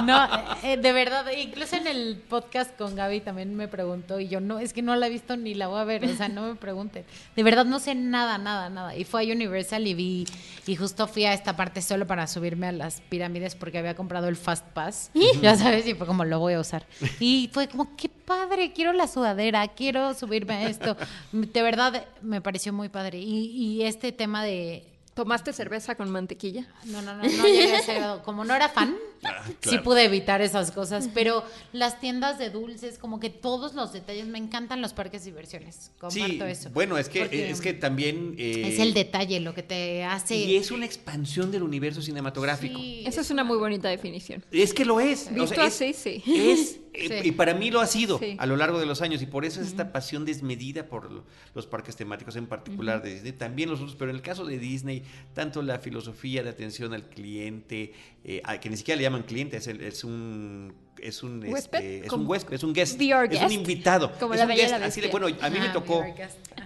[0.05, 0.27] No,
[0.63, 4.59] eh, de verdad, incluso en el podcast con Gaby también me preguntó y yo no,
[4.59, 6.55] es que no la he visto ni la voy a ver, o sea, no me
[6.55, 7.05] pregunten.
[7.35, 8.95] De verdad no sé nada, nada, nada.
[8.95, 10.27] Y fue a Universal y vi,
[10.65, 14.27] y justo fui a esta parte solo para subirme a las pirámides porque había comprado
[14.27, 15.11] el Fast Pass,
[15.43, 16.87] ya sabes, y fue como lo voy a usar.
[17.19, 20.97] Y fue como, qué padre, quiero la sudadera, quiero subirme a esto.
[21.31, 23.19] De verdad me pareció muy padre.
[23.19, 24.90] Y, y este tema de...
[25.13, 26.67] ¿Tomaste cerveza con mantequilla?
[26.85, 28.23] No, no, no, no llegué a ese grado.
[28.23, 31.43] Como no era fan, Ah, sí pude evitar esas cosas, pero
[31.73, 35.91] las tiendas de dulces, como que todos los detalles, me encantan los parques de diversiones.
[35.99, 36.71] Comparto Sí, eso.
[36.71, 38.33] bueno, es que, es que también...
[38.39, 40.35] eh, es el detalle lo que te hace.
[40.37, 42.79] Y es una expansión del universo cinematográfico.
[42.79, 44.43] Sí, Esa es una muy bonita definición.
[44.51, 45.27] Es que lo es.
[45.27, 46.23] o Visto sea, es- así, sí.
[46.25, 47.29] Es, eh, Sí.
[47.29, 48.35] y para mí lo ha sido Sí.
[48.39, 51.23] a lo largo de los años, y por eso es esta pasión desmedida por lo-
[51.53, 54.57] los parques temáticos, en particular de Disney, también los otros, pero en el caso de
[54.57, 57.93] Disney, tanto la filosofía de atención al cliente,
[58.23, 61.79] eh, que ni siquiera le llaman cliente, es, el- es un es un ¿Huésped?
[61.79, 63.43] este, es un huésped, es un guest, es guest.
[63.43, 64.73] un invitado, Como es la un guest.
[64.73, 66.03] Así de, bueno, a mí me tocó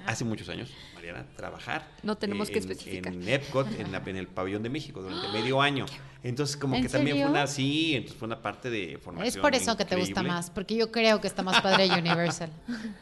[0.05, 0.69] hace muchos años,
[1.35, 1.87] Trabajar.
[2.03, 3.13] No tenemos eh, que en- especificar.
[3.13, 5.85] En Epcot, en, la- en el pabellón de México, durante medio año.
[6.23, 9.27] Entonces, como ¿En que también fue una, sí, entonces fue una parte de formación.
[9.27, 12.49] Es por eso que te gusta más, porque yo creo que está más padre Universal.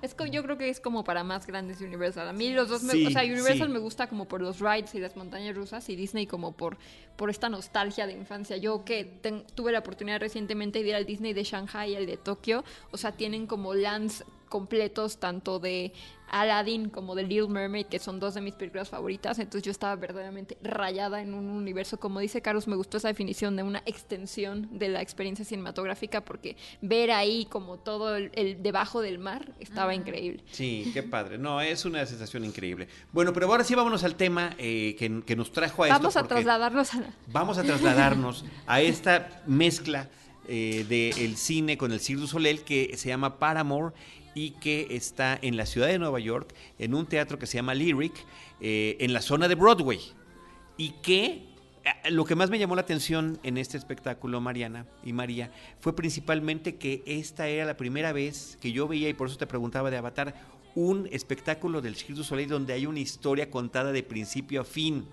[0.00, 2.28] Es co- yo creo que es como para más grandes de Universal.
[2.28, 3.72] A mí los dos, me, Sí, o sea, Universal sí.
[3.72, 6.78] me gusta como por los rides y las montañas rusas y Disney como por,
[7.16, 8.56] por esta nostalgia de infancia.
[8.56, 12.06] Yo que ten- tuve la oportunidad recientemente de ir al Disney de Shanghai y al
[12.06, 15.92] de Tokio, o sea, tienen como lands completos tanto de
[16.30, 19.38] Aladdin como de Little Mermaid, que son dos de mis películas favoritas.
[19.38, 21.98] Entonces yo estaba verdaderamente rayada en un universo.
[21.98, 26.56] Como dice Carlos, me gustó esa definición de una extensión de la experiencia cinematográfica porque
[26.80, 30.42] ver ahí como todo el, el debajo del mar estaba increíble.
[30.50, 31.38] Sí, qué padre.
[31.38, 32.88] No, es una sensación increíble.
[33.12, 35.98] Bueno, pero ahora sí vámonos al tema eh, que, que nos trajo a esto.
[35.98, 37.14] Vamos a trasladarnos a la...
[37.28, 40.08] Vamos a trasladarnos a esta mezcla
[40.50, 43.94] eh, del cine con el Cirque du Soleil que se llama Paramore
[44.38, 47.74] y que está en la ciudad de Nueva York, en un teatro que se llama
[47.74, 48.12] Lyric,
[48.60, 49.98] eh, en la zona de Broadway.
[50.76, 51.48] Y que
[51.84, 55.96] eh, lo que más me llamó la atención en este espectáculo, Mariana y María, fue
[55.96, 59.90] principalmente que esta era la primera vez que yo veía, y por eso te preguntaba
[59.90, 60.36] de Avatar,
[60.76, 65.04] un espectáculo del Cirque du Soleil donde hay una historia contada de principio a fin.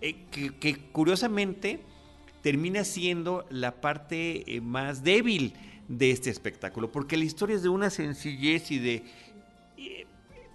[0.00, 1.84] Eh, que, curiosamente
[2.42, 5.54] termina siendo la parte más débil
[5.88, 9.04] de este espectáculo, porque la historia es de una sencillez y de,
[9.76, 10.06] eh,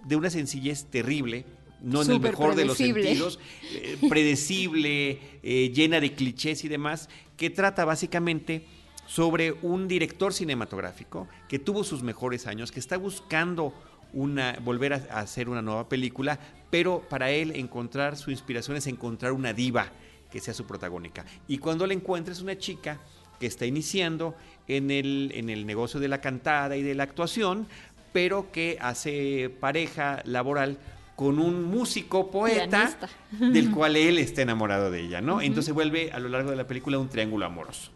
[0.04, 1.44] de una sencillez terrible,
[1.80, 3.38] no en el mejor de los sentidos,
[3.72, 8.66] eh, predecible, eh, llena de clichés y demás, que trata básicamente
[9.06, 13.74] sobre un director cinematográfico que tuvo sus mejores años, que está buscando
[14.12, 16.38] una, volver a, a hacer una nueva película,
[16.70, 19.90] pero para él encontrar su inspiración es encontrar una diva
[20.30, 21.24] que sea su protagónica.
[21.48, 23.00] Y cuando la encuentra es una chica
[23.42, 24.36] que está iniciando
[24.68, 27.66] en el, en el negocio de la cantada y de la actuación,
[28.12, 30.78] pero que hace pareja laboral
[31.16, 33.08] con un músico poeta Pianista.
[33.52, 35.40] del cual él está enamorado de ella, ¿no?
[35.40, 37.90] Entonces vuelve a lo largo de la película un triángulo amoroso.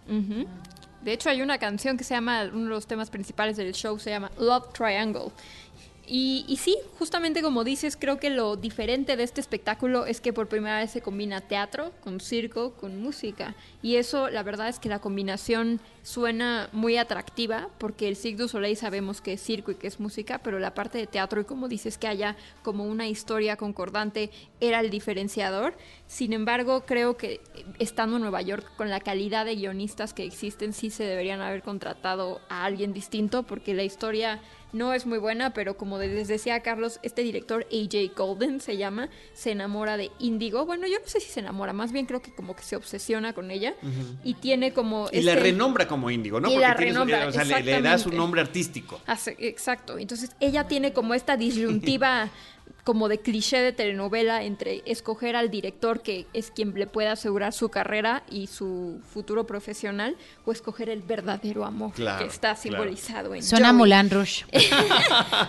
[1.03, 3.99] De hecho, hay una canción que se llama, uno de los temas principales del show
[3.99, 5.31] se llama Love Triangle.
[6.07, 10.33] Y, y sí, justamente como dices, creo que lo diferente de este espectáculo es que
[10.33, 13.57] por primera vez se combina teatro con circo, con música.
[13.83, 18.49] Y eso, la verdad es que la combinación suena muy atractiva, porque el Cirque du
[18.49, 21.45] Soleil sabemos que es circo y que es música, pero la parte de teatro y
[21.45, 25.75] como dices que haya como una historia concordante era el diferenciador.
[26.07, 27.41] Sin embargo, creo que
[27.79, 31.63] estando en Nueva York con la calidad de guionistas que existen, sí se deberían haber
[31.63, 34.41] contratado a alguien distinto, porque la historia
[34.73, 39.09] no es muy buena, pero como les decía Carlos, este director AJ Golden se llama,
[39.33, 40.67] se enamora de Indigo.
[40.67, 43.33] Bueno, yo no sé si se enamora, más bien creo que como que se obsesiona
[43.33, 43.75] con ella
[44.23, 46.51] y tiene como Y la este- renombra como índigo, ¿no?
[46.51, 49.01] Y la tiene su- renombra, o sea, le, le da su nombre artístico.
[49.39, 49.99] Exacto.
[49.99, 52.29] Entonces ella tiene como esta disyuntiva
[52.87, 57.53] como de cliché de telenovela entre escoger al director que es quien le puede asegurar
[57.53, 62.61] su carrera y su futuro profesional o escoger el verdadero amor Claro, que está claro.
[62.63, 63.77] simbolizado en Suena Joey.
[63.79, 64.45] Moulin Rouge.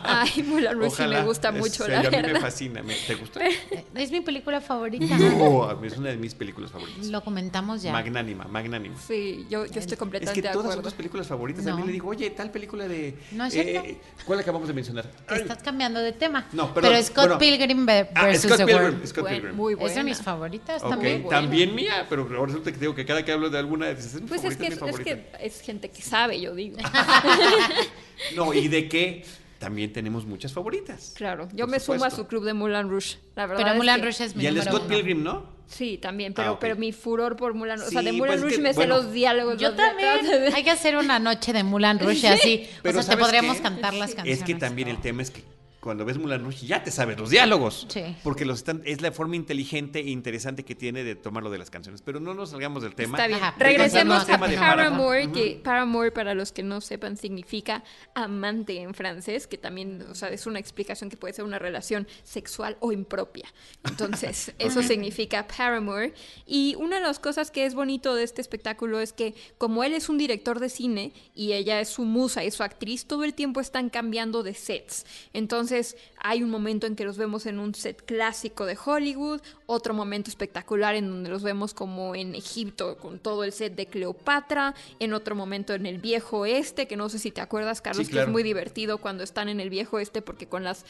[0.04, 2.42] Ay, Moulin Rouge sí me gusta Es- mucho, sí, la a mí me verdad.
[2.42, 2.82] fascina.
[2.82, 3.40] me- ¿Te gusta?
[3.96, 5.06] Es mi película favorita.
[5.18, 7.06] No, es una de mis películas favoritas.
[7.08, 7.92] Lo comentamos ya.
[7.92, 8.96] Magnánima, magnánima.
[9.00, 10.90] Sí, yo, yo estoy Es completamente que de todas son acuerdo.
[10.90, 11.66] tus películas favoritas.
[11.68, 11.86] A mí No.
[11.86, 13.16] le digo, oye, tal película de.
[13.32, 14.02] No es eh, cierto.
[14.26, 15.06] ¿Cuál acabamos de mencionar?
[15.28, 15.42] Te Ay.
[15.42, 16.48] estás cambiando de tema.
[16.54, 17.40] No, perdón, Pero Scott bueno.
[17.40, 18.84] Pilgrim Ah, versus Scott the Pilgrim.
[18.94, 19.06] World.
[19.08, 19.56] Scott Buen- Pilgrim.
[19.56, 21.24] muy Es de mis favoritas también.
[21.24, 21.42] buena.
[21.42, 24.28] también mía, pero resulta que digo que cada que hablo de alguna dices, es mi
[24.28, 26.78] Pues es que es que es gente que sabe, yo digo.
[28.36, 29.24] No, y de que
[29.60, 31.14] también tenemos muchas favoritas.
[31.16, 33.18] Claro, yo me sumo a su club de Moulin Rouge.
[33.36, 34.90] La verdad Pero es que- Rouge es mi Y el número Scott uno.
[34.96, 35.58] Pilgrim, ¿no?
[35.68, 38.38] Sí, también, pero, Ah, pero mi furor por Mulan, o sea, de Sí, Mulan pues
[38.38, 39.58] es Rouge que, me sé bueno, los diálogos.
[39.60, 40.10] Yo también.
[40.56, 42.70] Hay que hacer una noche de Moulin Rouge así.
[42.82, 43.64] Pero o sea, te ¿sabes podríamos qué?
[43.64, 44.40] cantar las canciones.
[44.40, 45.44] Es que también el tema es que
[45.88, 47.88] cuando ves Mulan Rouge ya te sabes los diálogos.
[47.88, 48.04] Sí.
[48.22, 51.70] Porque los están, es la forma inteligente e interesante que tiene de tomarlo de las
[51.70, 52.02] canciones.
[52.02, 53.18] Pero no nos salgamos del tema.
[53.18, 53.40] Está bien.
[53.58, 55.32] Regresemos a de Paramore, Paramore.
[55.32, 60.28] que Paramore, para los que no sepan, significa amante en francés, que también, o sea,
[60.28, 63.48] es una explicación que puede ser una relación sexual o impropia.
[63.86, 66.14] Entonces, eso significa Paramore.
[66.46, 69.94] Y una de las cosas que es bonito de este espectáculo es que, como él
[69.94, 73.34] es un director de cine y ella es su musa y su actriz, todo el
[73.34, 75.06] tiempo están cambiando de sets.
[75.32, 75.77] Entonces,
[76.20, 80.30] hay un momento en que los vemos en un set clásico de Hollywood, otro momento
[80.30, 85.14] espectacular en donde los vemos como en Egipto con todo el set de Cleopatra, en
[85.14, 88.22] otro momento en el viejo oeste, que no sé si te acuerdas, Carlos, Sí, que
[88.22, 90.86] es muy divertido cuando están en el viejo oeste porque con las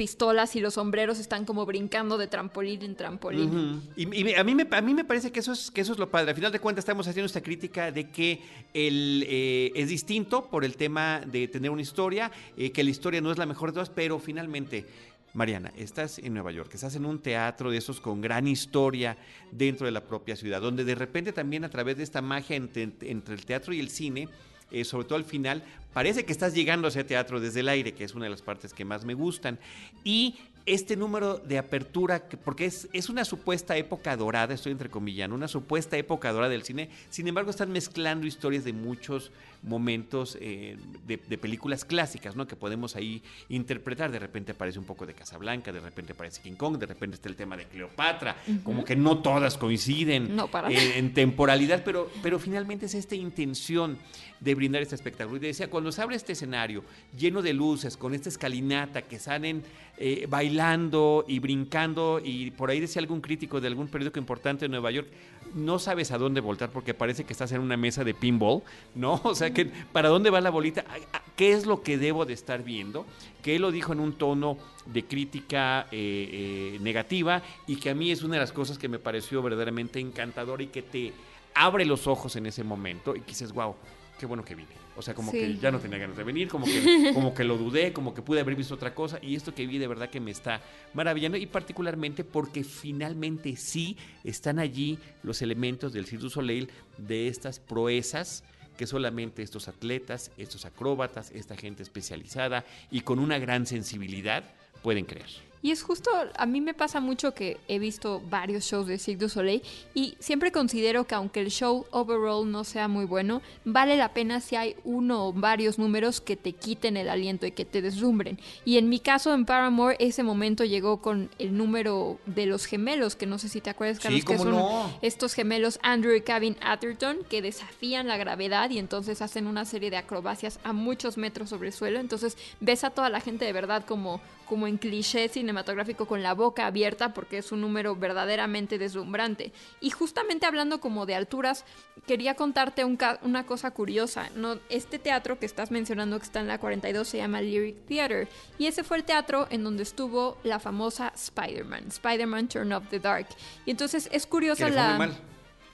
[0.00, 3.82] pistolas y los sombreros están como brincando de trampolín en trampolín.
[3.96, 6.10] Y, a, mí me, a mí me parece que eso, es, que eso es lo
[6.10, 6.30] padre.
[6.30, 8.40] Al final de cuentas estamos haciendo esta crítica de que
[8.72, 13.20] el, eh, es distinto por el tema de tener una historia, eh, que la historia
[13.20, 14.86] no es la mejor de todas, pero finalmente...
[15.32, 19.16] Mariana, estás en Nueva York, estás en un teatro de esos con gran historia
[19.52, 22.82] dentro de la propia ciudad, donde de repente también a través de esta magia entre
[23.04, 24.28] el teatro y el cine,
[24.70, 27.92] eh, sobre todo al final, parece que estás llegando a ese teatro desde el aire,
[27.94, 29.58] que es una de las partes que más me gustan.
[30.04, 35.34] Y este número de apertura, que- porque es, es una supuesta época dorada, estoy entrecomillando,
[35.34, 40.76] una supuesta época dorada del cine, sin embargo están mezclando historias de muchos momentos eh,
[41.06, 42.46] de, de películas clásicas, ¿no?
[42.46, 44.10] Que podemos ahí interpretar.
[44.10, 47.28] De repente aparece un poco de Casablanca, de repente aparece King Kong, de repente está
[47.28, 52.10] el tema de Cleopatra, como que no todas coinciden No, para eh, en temporalidad, pero,
[52.22, 53.98] pero finalmente es esta intención
[54.40, 55.36] de brindar este espectáculo.
[55.36, 56.82] Y decía, cuando se abre este escenario
[57.16, 59.62] lleno de luces, con esta escalinata que salen
[59.98, 64.70] eh, bailando y brincando, y por ahí decía algún crítico de algún periódico importante de
[64.70, 65.08] Nueva York,
[65.54, 68.62] no sabes a dónde voltar porque parece que estás en una mesa de pinball,
[68.94, 69.20] ¿no?
[69.30, 70.84] O sea, que ¿para dónde va la bolita?
[70.88, 73.06] ¿A- a- ¿Qué es lo que debo de estar viendo?
[73.42, 77.94] Que él lo dijo en un tono de crítica eh, eh, negativa y que a
[77.94, 81.12] mí es una de las cosas que me pareció verdaderamente encantador y que te
[81.54, 83.74] abre los ojos en ese momento y que dices, wow,
[84.18, 84.80] qué bueno que vine.
[84.96, 85.38] O sea, como Sí.
[85.38, 86.72] que ya no tenía ganas de venir, como que,
[87.14, 89.78] como que lo dudé, como que pude haber visto otra cosa y esto que vi
[89.78, 90.60] de verdad que me está
[90.92, 97.28] maravillando y particularmente porque finalmente sí están allí los elementos del Cirque du Soleil de
[97.28, 98.44] estas proezas
[98.80, 104.42] que solamente estos atletas, estos acróbatas, esta gente especializada y con una gran sensibilidad
[104.82, 105.49] pueden creer.
[105.62, 109.24] Y es justo, a mí me pasa mucho que he visto varios shows de Cirque
[109.24, 113.96] du Soleil y siempre considero que aunque el show overall no sea muy bueno, vale
[113.96, 117.66] la pena si hay uno o varios números que te quiten el aliento y que
[117.66, 118.38] te deslumbren.
[118.64, 123.14] Y en mi caso en Paramore ese momento llegó con el número de los gemelos,
[123.14, 124.56] que no sé si te acuerdas, Carlos, que son
[125.02, 129.90] estos gemelos Andrew y Kevin Atherton que desafían la gravedad y entonces hacen una serie
[129.90, 132.00] de acrobacias a muchos metros sobre el suelo.
[132.00, 136.34] Entonces ves a toda la gente de verdad como, como en cliché cinematográfico con la
[136.34, 139.52] boca abierta porque es un número verdaderamente deslumbrante.
[139.80, 141.64] Y justamente hablando como de alturas,
[142.06, 144.30] quería contarte una cosa curiosa.
[144.36, 144.58] ¿no?
[144.68, 148.66] Este teatro que estás mencionando que está en la 42 se llama Lyric Theater y
[148.66, 153.26] ese fue el teatro en donde estuvo la famosa Spider-Man, Spider-Man Turn Up the Dark.
[153.66, 155.10] Y entonces es curiosa la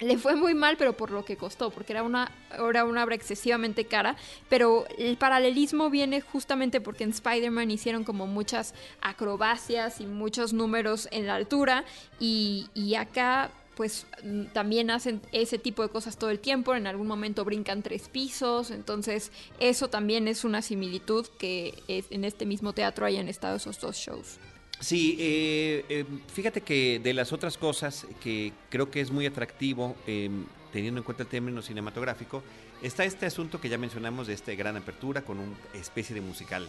[0.00, 3.14] le fue muy mal, pero por lo que costó, porque era una, era una obra
[3.14, 4.16] excesivamente cara.
[4.48, 11.08] Pero el paralelismo viene justamente porque en Spider-Man hicieron como muchas acrobacias y muchos números
[11.12, 11.84] en la altura.
[12.20, 14.06] Y, y acá, pues
[14.52, 16.74] también hacen ese tipo de cosas todo el tiempo.
[16.74, 18.70] En algún momento brincan tres pisos.
[18.70, 23.96] Entonces, eso también es una similitud que en este mismo teatro hayan estado esos dos
[23.96, 24.38] shows.
[24.80, 29.96] Sí, eh, eh, fíjate que de las otras cosas que creo que es muy atractivo,
[30.06, 32.42] em, teniendo en cuenta el término cinematográfico,
[32.82, 36.68] está este asunto que ya mencionamos de esta gran apertura con una especie de musical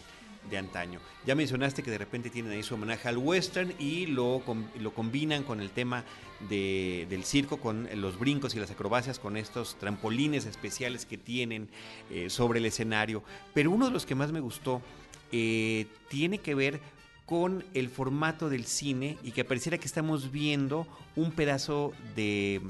[0.50, 1.02] de antaño.
[1.26, 4.42] Ya mencionaste que de repente tienen ahí su homenaje al western y lo,
[4.80, 6.06] lo combinan con el tema
[6.50, 11.68] del circo, con los brincos y las acrobacias, con estos trampolines especiales que tienen
[12.10, 13.22] eh, sobre el escenario.
[13.54, 14.82] Pero uno de los que más me gustó
[15.30, 16.80] tiene que ver
[17.28, 20.88] con el formato del cine y que pareciera que estamos viendo
[21.18, 22.62] un pedazo de,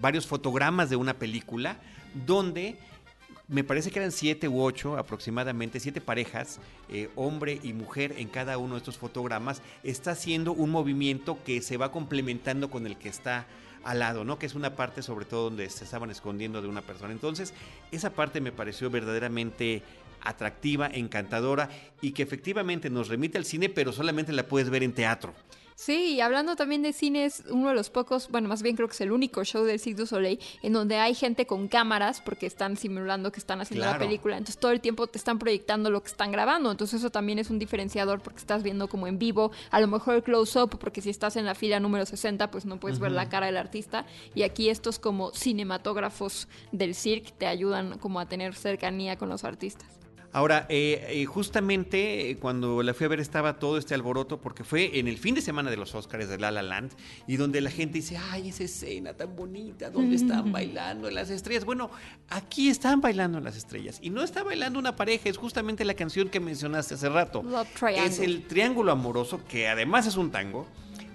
[0.00, 1.78] varios fotogramas de una película
[2.26, 2.76] donde
[3.48, 8.28] me parece que eran siete u ocho aproximadamente, siete parejas, eh, hombre y mujer en
[8.28, 12.98] cada uno de estos fotogramas, está haciendo un movimiento que se va complementando con el
[12.98, 13.46] que está
[13.82, 14.38] al lado, ¿no?
[14.38, 17.12] Que es una parte sobre todo donde se estaban escondiendo de una persona.
[17.12, 17.54] Entonces,
[17.92, 19.82] esa parte me pareció verdaderamente
[20.24, 21.68] atractiva, encantadora
[22.00, 25.34] y que efectivamente nos remite al cine, pero solamente la puedes ver en teatro.
[25.76, 28.86] Sí, y hablando también de cine, es uno de los pocos, bueno, más bien creo
[28.86, 32.20] que es el único show del Cirque du Soleil en donde hay gente con cámaras
[32.20, 34.36] porque están simulando que están haciendo la película.
[34.36, 36.70] Entonces todo el tiempo te están proyectando lo que están grabando.
[36.70, 40.14] Entonces eso también es un diferenciador porque estás viendo como en vivo, a lo mejor
[40.14, 43.28] el close-up, porque si estás en la fila número 60, pues no puedes ver la
[43.28, 44.06] cara del artista.
[44.34, 49.42] Y aquí estos como cinematógrafos del cirque te ayudan como a tener cercanía con los
[49.42, 50.03] artistas.
[50.34, 54.64] Ahora, eh, eh, justamente eh, cuando la fui a ver estaba todo este alboroto porque
[54.64, 56.90] fue en el fin de semana de los Oscars de La La Land
[57.28, 61.64] y donde la gente dice, ay, esa escena tan bonita, donde están bailando las estrellas.
[61.64, 61.88] Bueno,
[62.30, 66.28] aquí están bailando las estrellas y no está bailando una pareja, es justamente la canción
[66.28, 67.44] que mencionaste hace rato.
[67.94, 70.66] es el triángulo amoroso que además es un tango.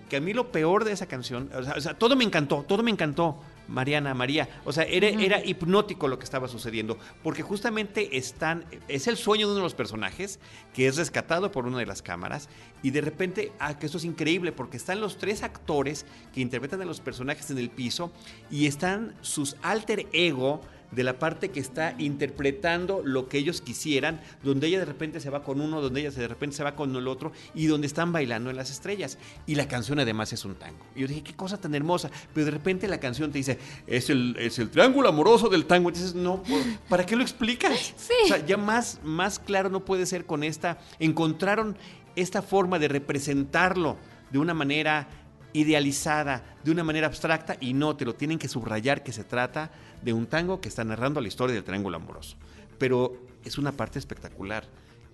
[0.07, 2.89] Que a mí lo peor de esa canción, o sea todo me encantó, todo me
[2.89, 3.37] encantó
[3.69, 4.49] Mariana, María.
[4.65, 9.47] O sea, era, era, hipnótico lo que estaba sucediendo, porque justamente están, es el sueño
[9.47, 10.39] de uno de los personajes
[10.73, 12.49] que es rescatado por una de las cámaras
[12.81, 16.81] y de repente, ah, que esto es increíble, porque están los tres actores que interpretan
[16.81, 18.11] a los personajes en el piso
[18.49, 24.21] y están sus alter ego de la parte que está interpretando lo que ellos quisieran,
[24.43, 26.95] donde ella de repente se va con uno, donde ella de repente se va con
[26.95, 29.17] el otro y donde están bailando en las estrellas.
[29.45, 30.85] Y la canción además es un tango.
[30.95, 32.09] Y yo dije, qué cosa tan hermosa.
[32.33, 35.89] Pero de repente la canción te dice, es el, es el triángulo amoroso del tango.
[35.89, 36.43] Y dices, no,
[36.87, 37.93] ¿para qué lo explicas?
[37.95, 38.13] Sí.
[38.25, 40.79] O sea, ya más, más claro no puede ser con esta.
[40.99, 41.77] Encontraron
[42.15, 43.97] esta forma de representarlo
[44.31, 45.07] de una manera
[45.53, 49.71] idealizada, de una manera abstracta, y no, te lo tienen que subrayar que se trata
[50.01, 52.37] de un tango que está narrando la historia del triángulo amoroso.
[52.77, 54.65] Pero es una parte espectacular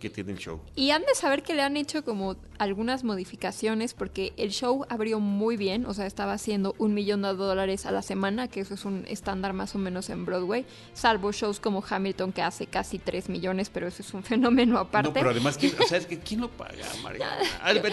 [0.05, 0.61] que tiene el show.
[0.75, 5.19] Y han de saber que le han hecho como algunas modificaciones porque el show abrió
[5.19, 8.75] muy bien, o sea, estaba haciendo un millón de dólares a la semana, que eso
[8.75, 12.99] es un estándar más o menos en Broadway, salvo shows como Hamilton que hace casi
[12.99, 15.09] 3 millones, pero eso es un fenómeno aparte.
[15.09, 17.27] No, pero además, ¿quién, o sea, es que, ¿quién lo paga, María?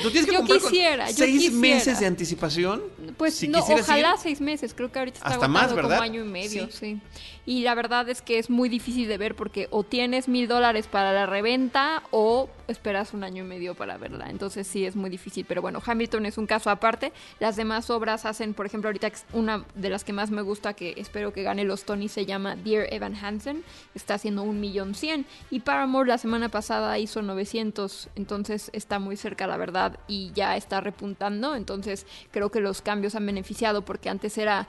[0.02, 2.82] ¿Tú tienes que yo quisiera, con seis meses de anticipación?
[3.16, 5.96] Pues no, ojalá seis meses, creo que ahorita está Hasta más, ¿verdad?
[5.96, 7.00] como año y medio, sí.
[7.44, 10.86] Y la verdad es que es muy difícil de ver porque o tienes mil dólares
[10.86, 14.30] para la reventa o esperas un año y medio para verla.
[14.30, 15.44] Entonces sí es muy difícil.
[15.46, 17.12] Pero bueno, Hamilton es un caso aparte.
[17.40, 20.94] Las demás obras hacen, por ejemplo, ahorita una de las que más me gusta, que
[20.96, 23.64] espero que gane los Tony, se llama Dear Evan Hansen.
[23.94, 25.26] Está haciendo un millón cien.
[25.50, 28.10] Y Paramore la semana pasada hizo 900.
[28.16, 31.54] Entonces está muy cerca, la verdad, y ya está repuntando.
[31.54, 34.66] Entonces creo que los cambios han beneficiado porque antes era,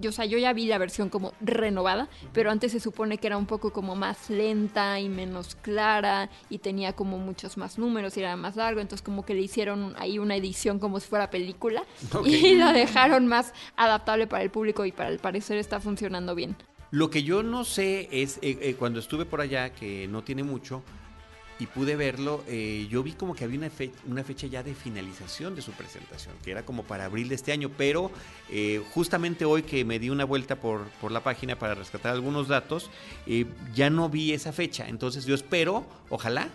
[0.00, 3.26] yo, o sea, yo ya vi la versión como renovada, pero antes se supone que
[3.26, 8.16] era un poco como más lenta y menos clara y tenía como muchos más números
[8.16, 11.30] y era más largo, entonces como que le hicieron ahí una edición como si fuera
[11.30, 11.84] película
[12.24, 16.56] y la dejaron más adaptable para el público y para el parecer está funcionando bien.
[16.90, 20.44] Lo que yo no sé es, eh, eh, cuando estuve por allá, que no tiene
[20.44, 20.82] mucho,
[21.58, 23.58] y pude verlo, eh, yo vi como que había
[24.06, 27.52] una, fecha ya de finalización de su presentación, que era como para abril de este
[27.52, 28.10] año, pero
[28.50, 32.48] eh, justamente hoy que me di una vuelta por, por la página para rescatar algunos
[32.48, 32.90] datos,
[33.26, 36.48] eh, ya no vi esa fecha, entonces yo espero, ojalá,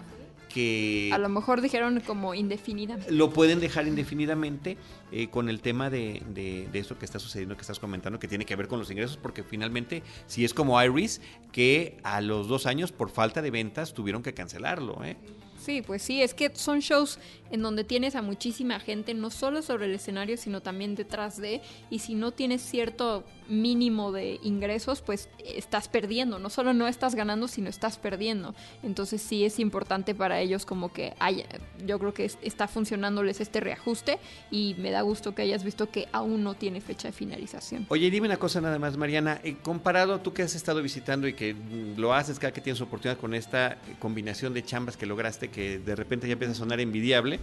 [0.54, 1.10] que...
[1.14, 3.12] A lo mejor dijeron como indefinidamente.
[3.12, 4.78] Lo pueden dejar indefinidamente
[5.12, 8.28] eh, con el tema de, de, de, esto que está sucediendo, que estás comentando, que
[8.28, 11.22] tiene que ver con los ingresos, porque finalmente, si es como Iris,
[11.52, 15.18] que a los dos años, por falta de ventas, tuvieron que cancelarlo, ¿eh?
[15.62, 17.20] Sí, pues sí, es que son shows
[17.52, 21.62] en donde tienes a muchísima gente, no solo sobre el escenario, sino también detrás de,
[21.90, 27.16] y si no tienes cierto mínimo de ingresos, pues estás perdiendo, no solo no estás
[27.16, 28.56] ganando, sino estás perdiendo.
[28.84, 31.46] Entonces sí es importante para ellos como que haya,
[31.86, 36.08] yo creo que está funcionándoles este reajuste y me da gusto que hayas visto que
[36.12, 37.86] aún no tiene fecha de finalización.
[37.90, 41.34] Oye, dime una cosa nada más, Mariana, eh, comparado tú que has estado visitando y
[41.34, 41.56] que
[41.98, 45.96] lo haces cada que tienes oportunidad con esta combinación de chambas que lograste, que de
[45.96, 47.41] repente ya empieza a sonar envidiable,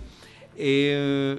[0.57, 1.38] eh,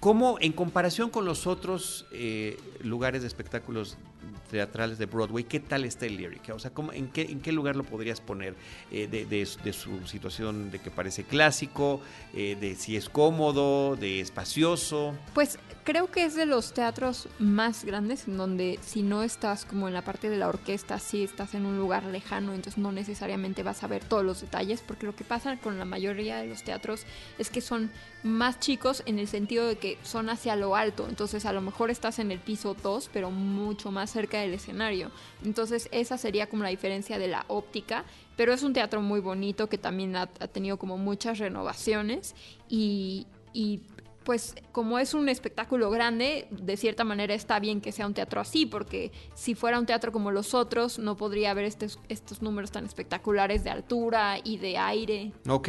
[0.00, 3.96] ¿cómo en comparación con los otros eh, lugares de espectáculos
[4.50, 6.50] teatrales de Broadway, ¿qué tal está el Lyric?
[6.54, 8.54] O sea, ¿cómo, en, qué, ¿en qué lugar lo podrías poner
[8.90, 12.00] eh, de, su situación de que parece clásico,
[12.34, 15.14] eh, de si es cómodo, de espacioso?
[15.34, 19.86] Pues creo que es de los teatros más grandes en donde si no estás como
[19.86, 23.62] en la parte de la orquesta, si estás en un lugar lejano, entonces no necesariamente
[23.62, 26.64] vas a ver todos los detalles, porque lo que pasa con la mayoría de los
[26.64, 27.04] teatros
[27.38, 27.90] es que son
[28.22, 31.90] más chicos en el sentido de que son hacia lo alto, entonces a lo mejor
[31.90, 35.10] estás en el piso 2, pero mucho más cerca del escenario.
[35.44, 38.04] Entonces esa sería como la diferencia de la óptica,
[38.36, 42.34] pero es un teatro muy bonito que también ha, tenido como muchas renovaciones
[42.68, 43.80] y, y
[44.24, 48.40] pues como es un espectáculo grande, de cierta manera está bien que sea un teatro
[48.40, 52.70] así, porque si fuera un teatro como los otros, no podría haber estos, estos números
[52.70, 55.32] tan espectaculares de altura y de aire.
[55.48, 55.68] Ok.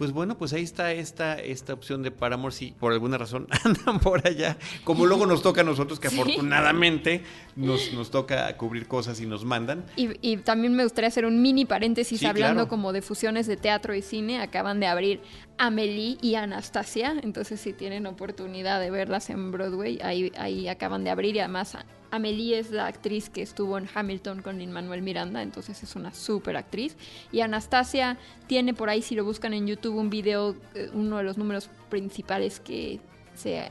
[0.00, 4.00] Pues bueno, pues ahí está esta, esta opción de Paramore, si por alguna razón andan
[4.00, 6.18] por allá, como luego nos toca a nosotros, que sí.
[6.18, 7.22] afortunadamente
[7.54, 9.84] nos, nos, toca cubrir cosas y nos mandan.
[9.96, 12.68] Y, y, también me gustaría hacer un mini paréntesis sí, hablando claro.
[12.70, 14.40] como de fusiones de teatro y cine.
[14.40, 15.20] Acaban de abrir
[15.58, 21.10] Amelie y Anastasia, entonces si tienen oportunidad de verlas en Broadway, ahí, ahí acaban de
[21.10, 21.76] abrir y además
[22.10, 26.12] Amelie es la actriz que estuvo en Hamilton con Lin Manuel Miranda, entonces es una
[26.12, 26.96] súper actriz.
[27.32, 30.56] Y Anastasia tiene por ahí, si lo buscan en YouTube, un video,
[30.92, 33.00] uno de los números principales que
[33.34, 33.70] se,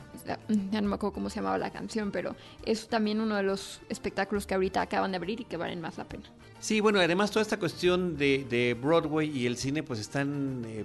[0.71, 2.35] ya no me acuerdo cómo se llamaba la canción, pero
[2.65, 5.97] es también uno de los espectáculos que ahorita acaban de abrir y que valen más
[5.97, 6.23] la pena.
[6.62, 10.84] Sí, bueno, además toda esta cuestión de, de Broadway y el cine pues están eh,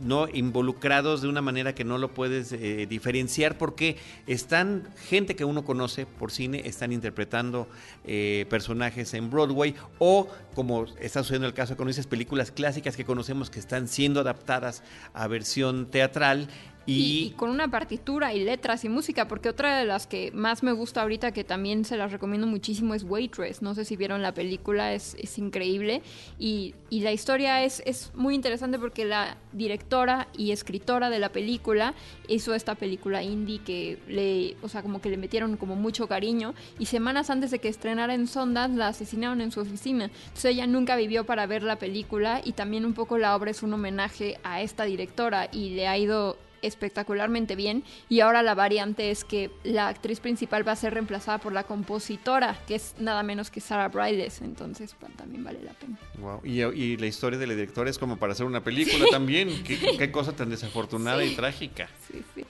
[0.00, 3.96] no involucrados de una manera que no lo puedes eh, diferenciar porque
[4.28, 7.66] están gente que uno conoce por cine, están interpretando
[8.04, 13.04] eh, personajes en Broadway o como está sucediendo el caso con esas películas clásicas que
[13.04, 16.48] conocemos que están siendo adaptadas a versión teatral
[16.86, 20.72] y, con una partitura y letras y música, porque otra de las que más me
[20.72, 23.62] gusta ahorita, que también se las recomiendo muchísimo, es Waitress.
[23.62, 26.02] No sé si vieron la película, es, es increíble.
[26.38, 31.30] Y, y, la historia es, es muy interesante porque la directora y escritora de la
[31.30, 31.94] película
[32.28, 36.54] hizo esta película indie que le, o sea, como que le metieron como mucho cariño.
[36.78, 40.04] Y semanas antes de que estrenara en Sundance, la asesinaron en su oficina.
[40.04, 43.62] Entonces ella nunca vivió para ver la película y también un poco la obra es
[43.62, 46.36] un homenaje a esta directora y le ha ido
[46.66, 47.84] espectacularmente bien.
[48.08, 51.64] Y ahora la variante es que la actriz principal va a ser reemplazada por la
[51.64, 55.98] compositora que es nada menos que Sarah Brides entonces pues, también vale la pena.
[56.18, 56.40] Wow.
[56.44, 59.10] y, y, la historia de la directora es como para hacer una película sí.
[59.10, 59.62] también.
[59.64, 61.32] ¿Qué, qué, cosa tan desafortunada sí.
[61.32, 62.44] y trágica sí,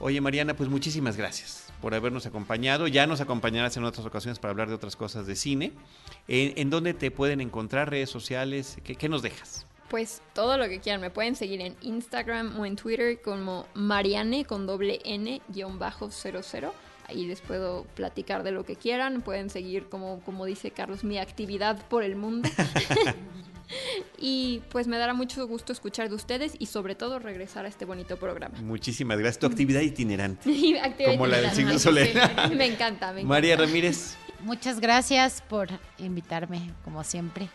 [0.00, 2.88] oye Mariana pues muchísimas gracias por habernos acompañado.
[2.88, 5.72] Ya nos acompañarás en otras ocasiones para hablar de otras cosas de cine.
[6.26, 10.68] En, en dónde te pueden encontrar redes sociales qué, qué nos dejas pues todo lo
[10.68, 11.00] que quieran.
[11.00, 16.10] Me pueden seguir en Instagram o en Twitter como Mariane con doble N guion bajo
[16.10, 16.74] 00.
[17.06, 19.22] Ahí les puedo platicar de lo que quieran.
[19.22, 22.48] Pueden seguir, como, como dice Carlos, mi actividad por el mundo.
[24.16, 27.84] Y pues me dará mucho gusto escuchar de ustedes y sobre todo regresar a este
[27.84, 28.58] bonito programa.
[28.62, 29.38] Muchísimas gracias.
[29.40, 30.50] Tu actividad itinerante.
[30.82, 32.06] Actividad Como la del signo solar.
[32.06, 32.14] sí.
[32.56, 33.24] Me encanta, me encanta.
[33.24, 35.68] María Ramírez, Muchas gracias por
[35.98, 37.48] invitarme, como siempre.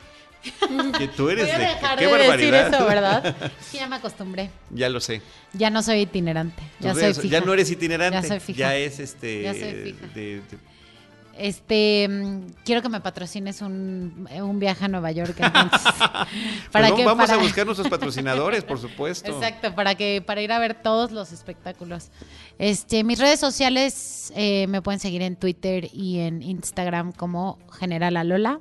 [0.98, 1.66] que tú eres Voy a de...
[1.66, 2.66] dejar ¡Qué de barbaridad!
[2.66, 3.36] decir eso, ¿verdad?
[3.62, 4.50] Sí, ya me acostumbré.
[4.72, 5.22] Ya lo sé.
[5.54, 7.28] Ya no soy itinerante, ya soy fija.
[7.40, 8.22] ya no eres itinerante.
[8.22, 8.60] Ya soy fija.
[8.60, 9.42] Ya es este...
[9.44, 9.62] Ya soy
[9.94, 10.08] fija.
[10.14, 10.74] de- de-
[11.36, 15.82] Este, mm, quiero que me patrocines un, un viaje a Nueva York, entonces.
[16.72, 19.32] Pues no, vamos para- a buscar nuestros patrocinadores, por supuesto.
[19.32, 22.10] Exacto, para que para ir a ver todos los espectáculos.
[22.60, 28.16] Este, mis redes sociales eh, me pueden seguir en Twitter y en Instagram como General
[28.18, 28.60] Alola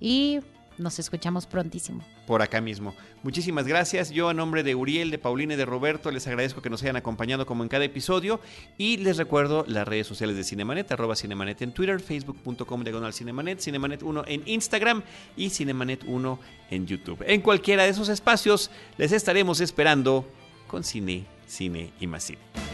[0.00, 0.40] y
[0.78, 2.04] nos escuchamos prontísimo.
[2.26, 2.94] por acá mismo.
[3.22, 4.10] Muchísimas gracias.
[4.10, 6.96] Yo a nombre de Uriel, de Paulina y de Roberto les agradezco que nos hayan
[6.96, 8.40] acompañado como en cada episodio
[8.78, 13.60] y les recuerdo las redes sociales de Cinemanet, arroba Cinemanet en Twitter, facebook.com diagonal Cinemanet,
[13.60, 15.02] Cinemanet 1 en Instagram
[15.36, 16.38] y Cinemanet 1
[16.70, 17.24] en YouTube.
[17.26, 20.26] En cualquiera de esos espacios les estaremos esperando
[20.66, 22.73] con cine, cine y más cine.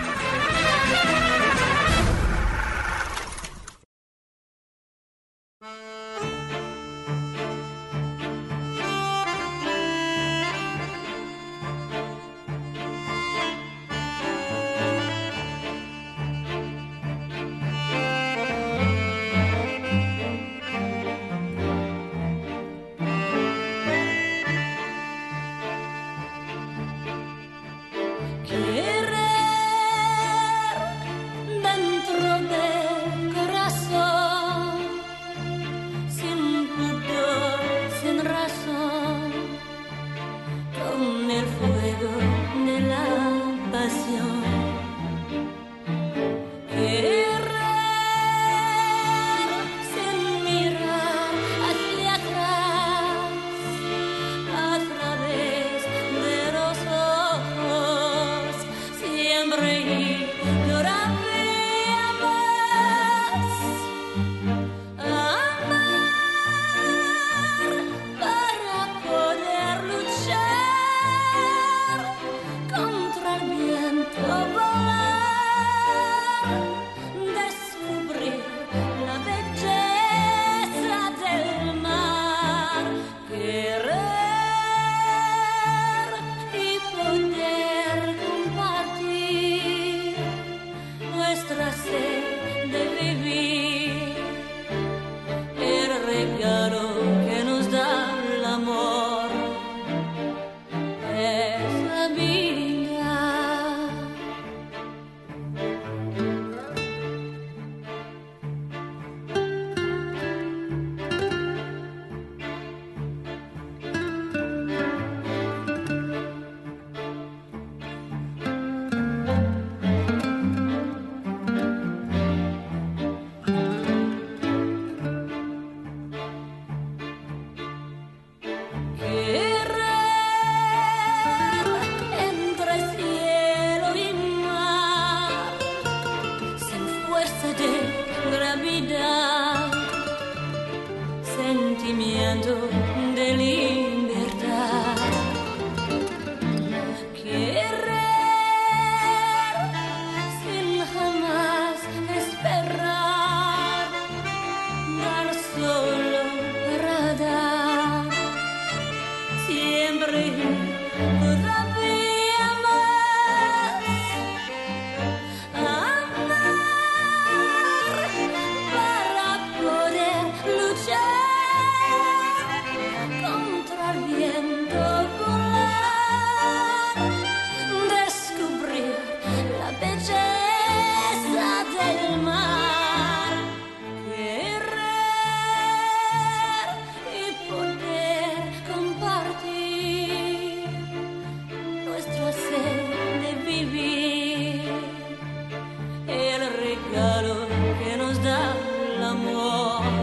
[196.91, 197.47] Regalo
[197.79, 198.53] que nos da
[198.95, 200.00] el amor.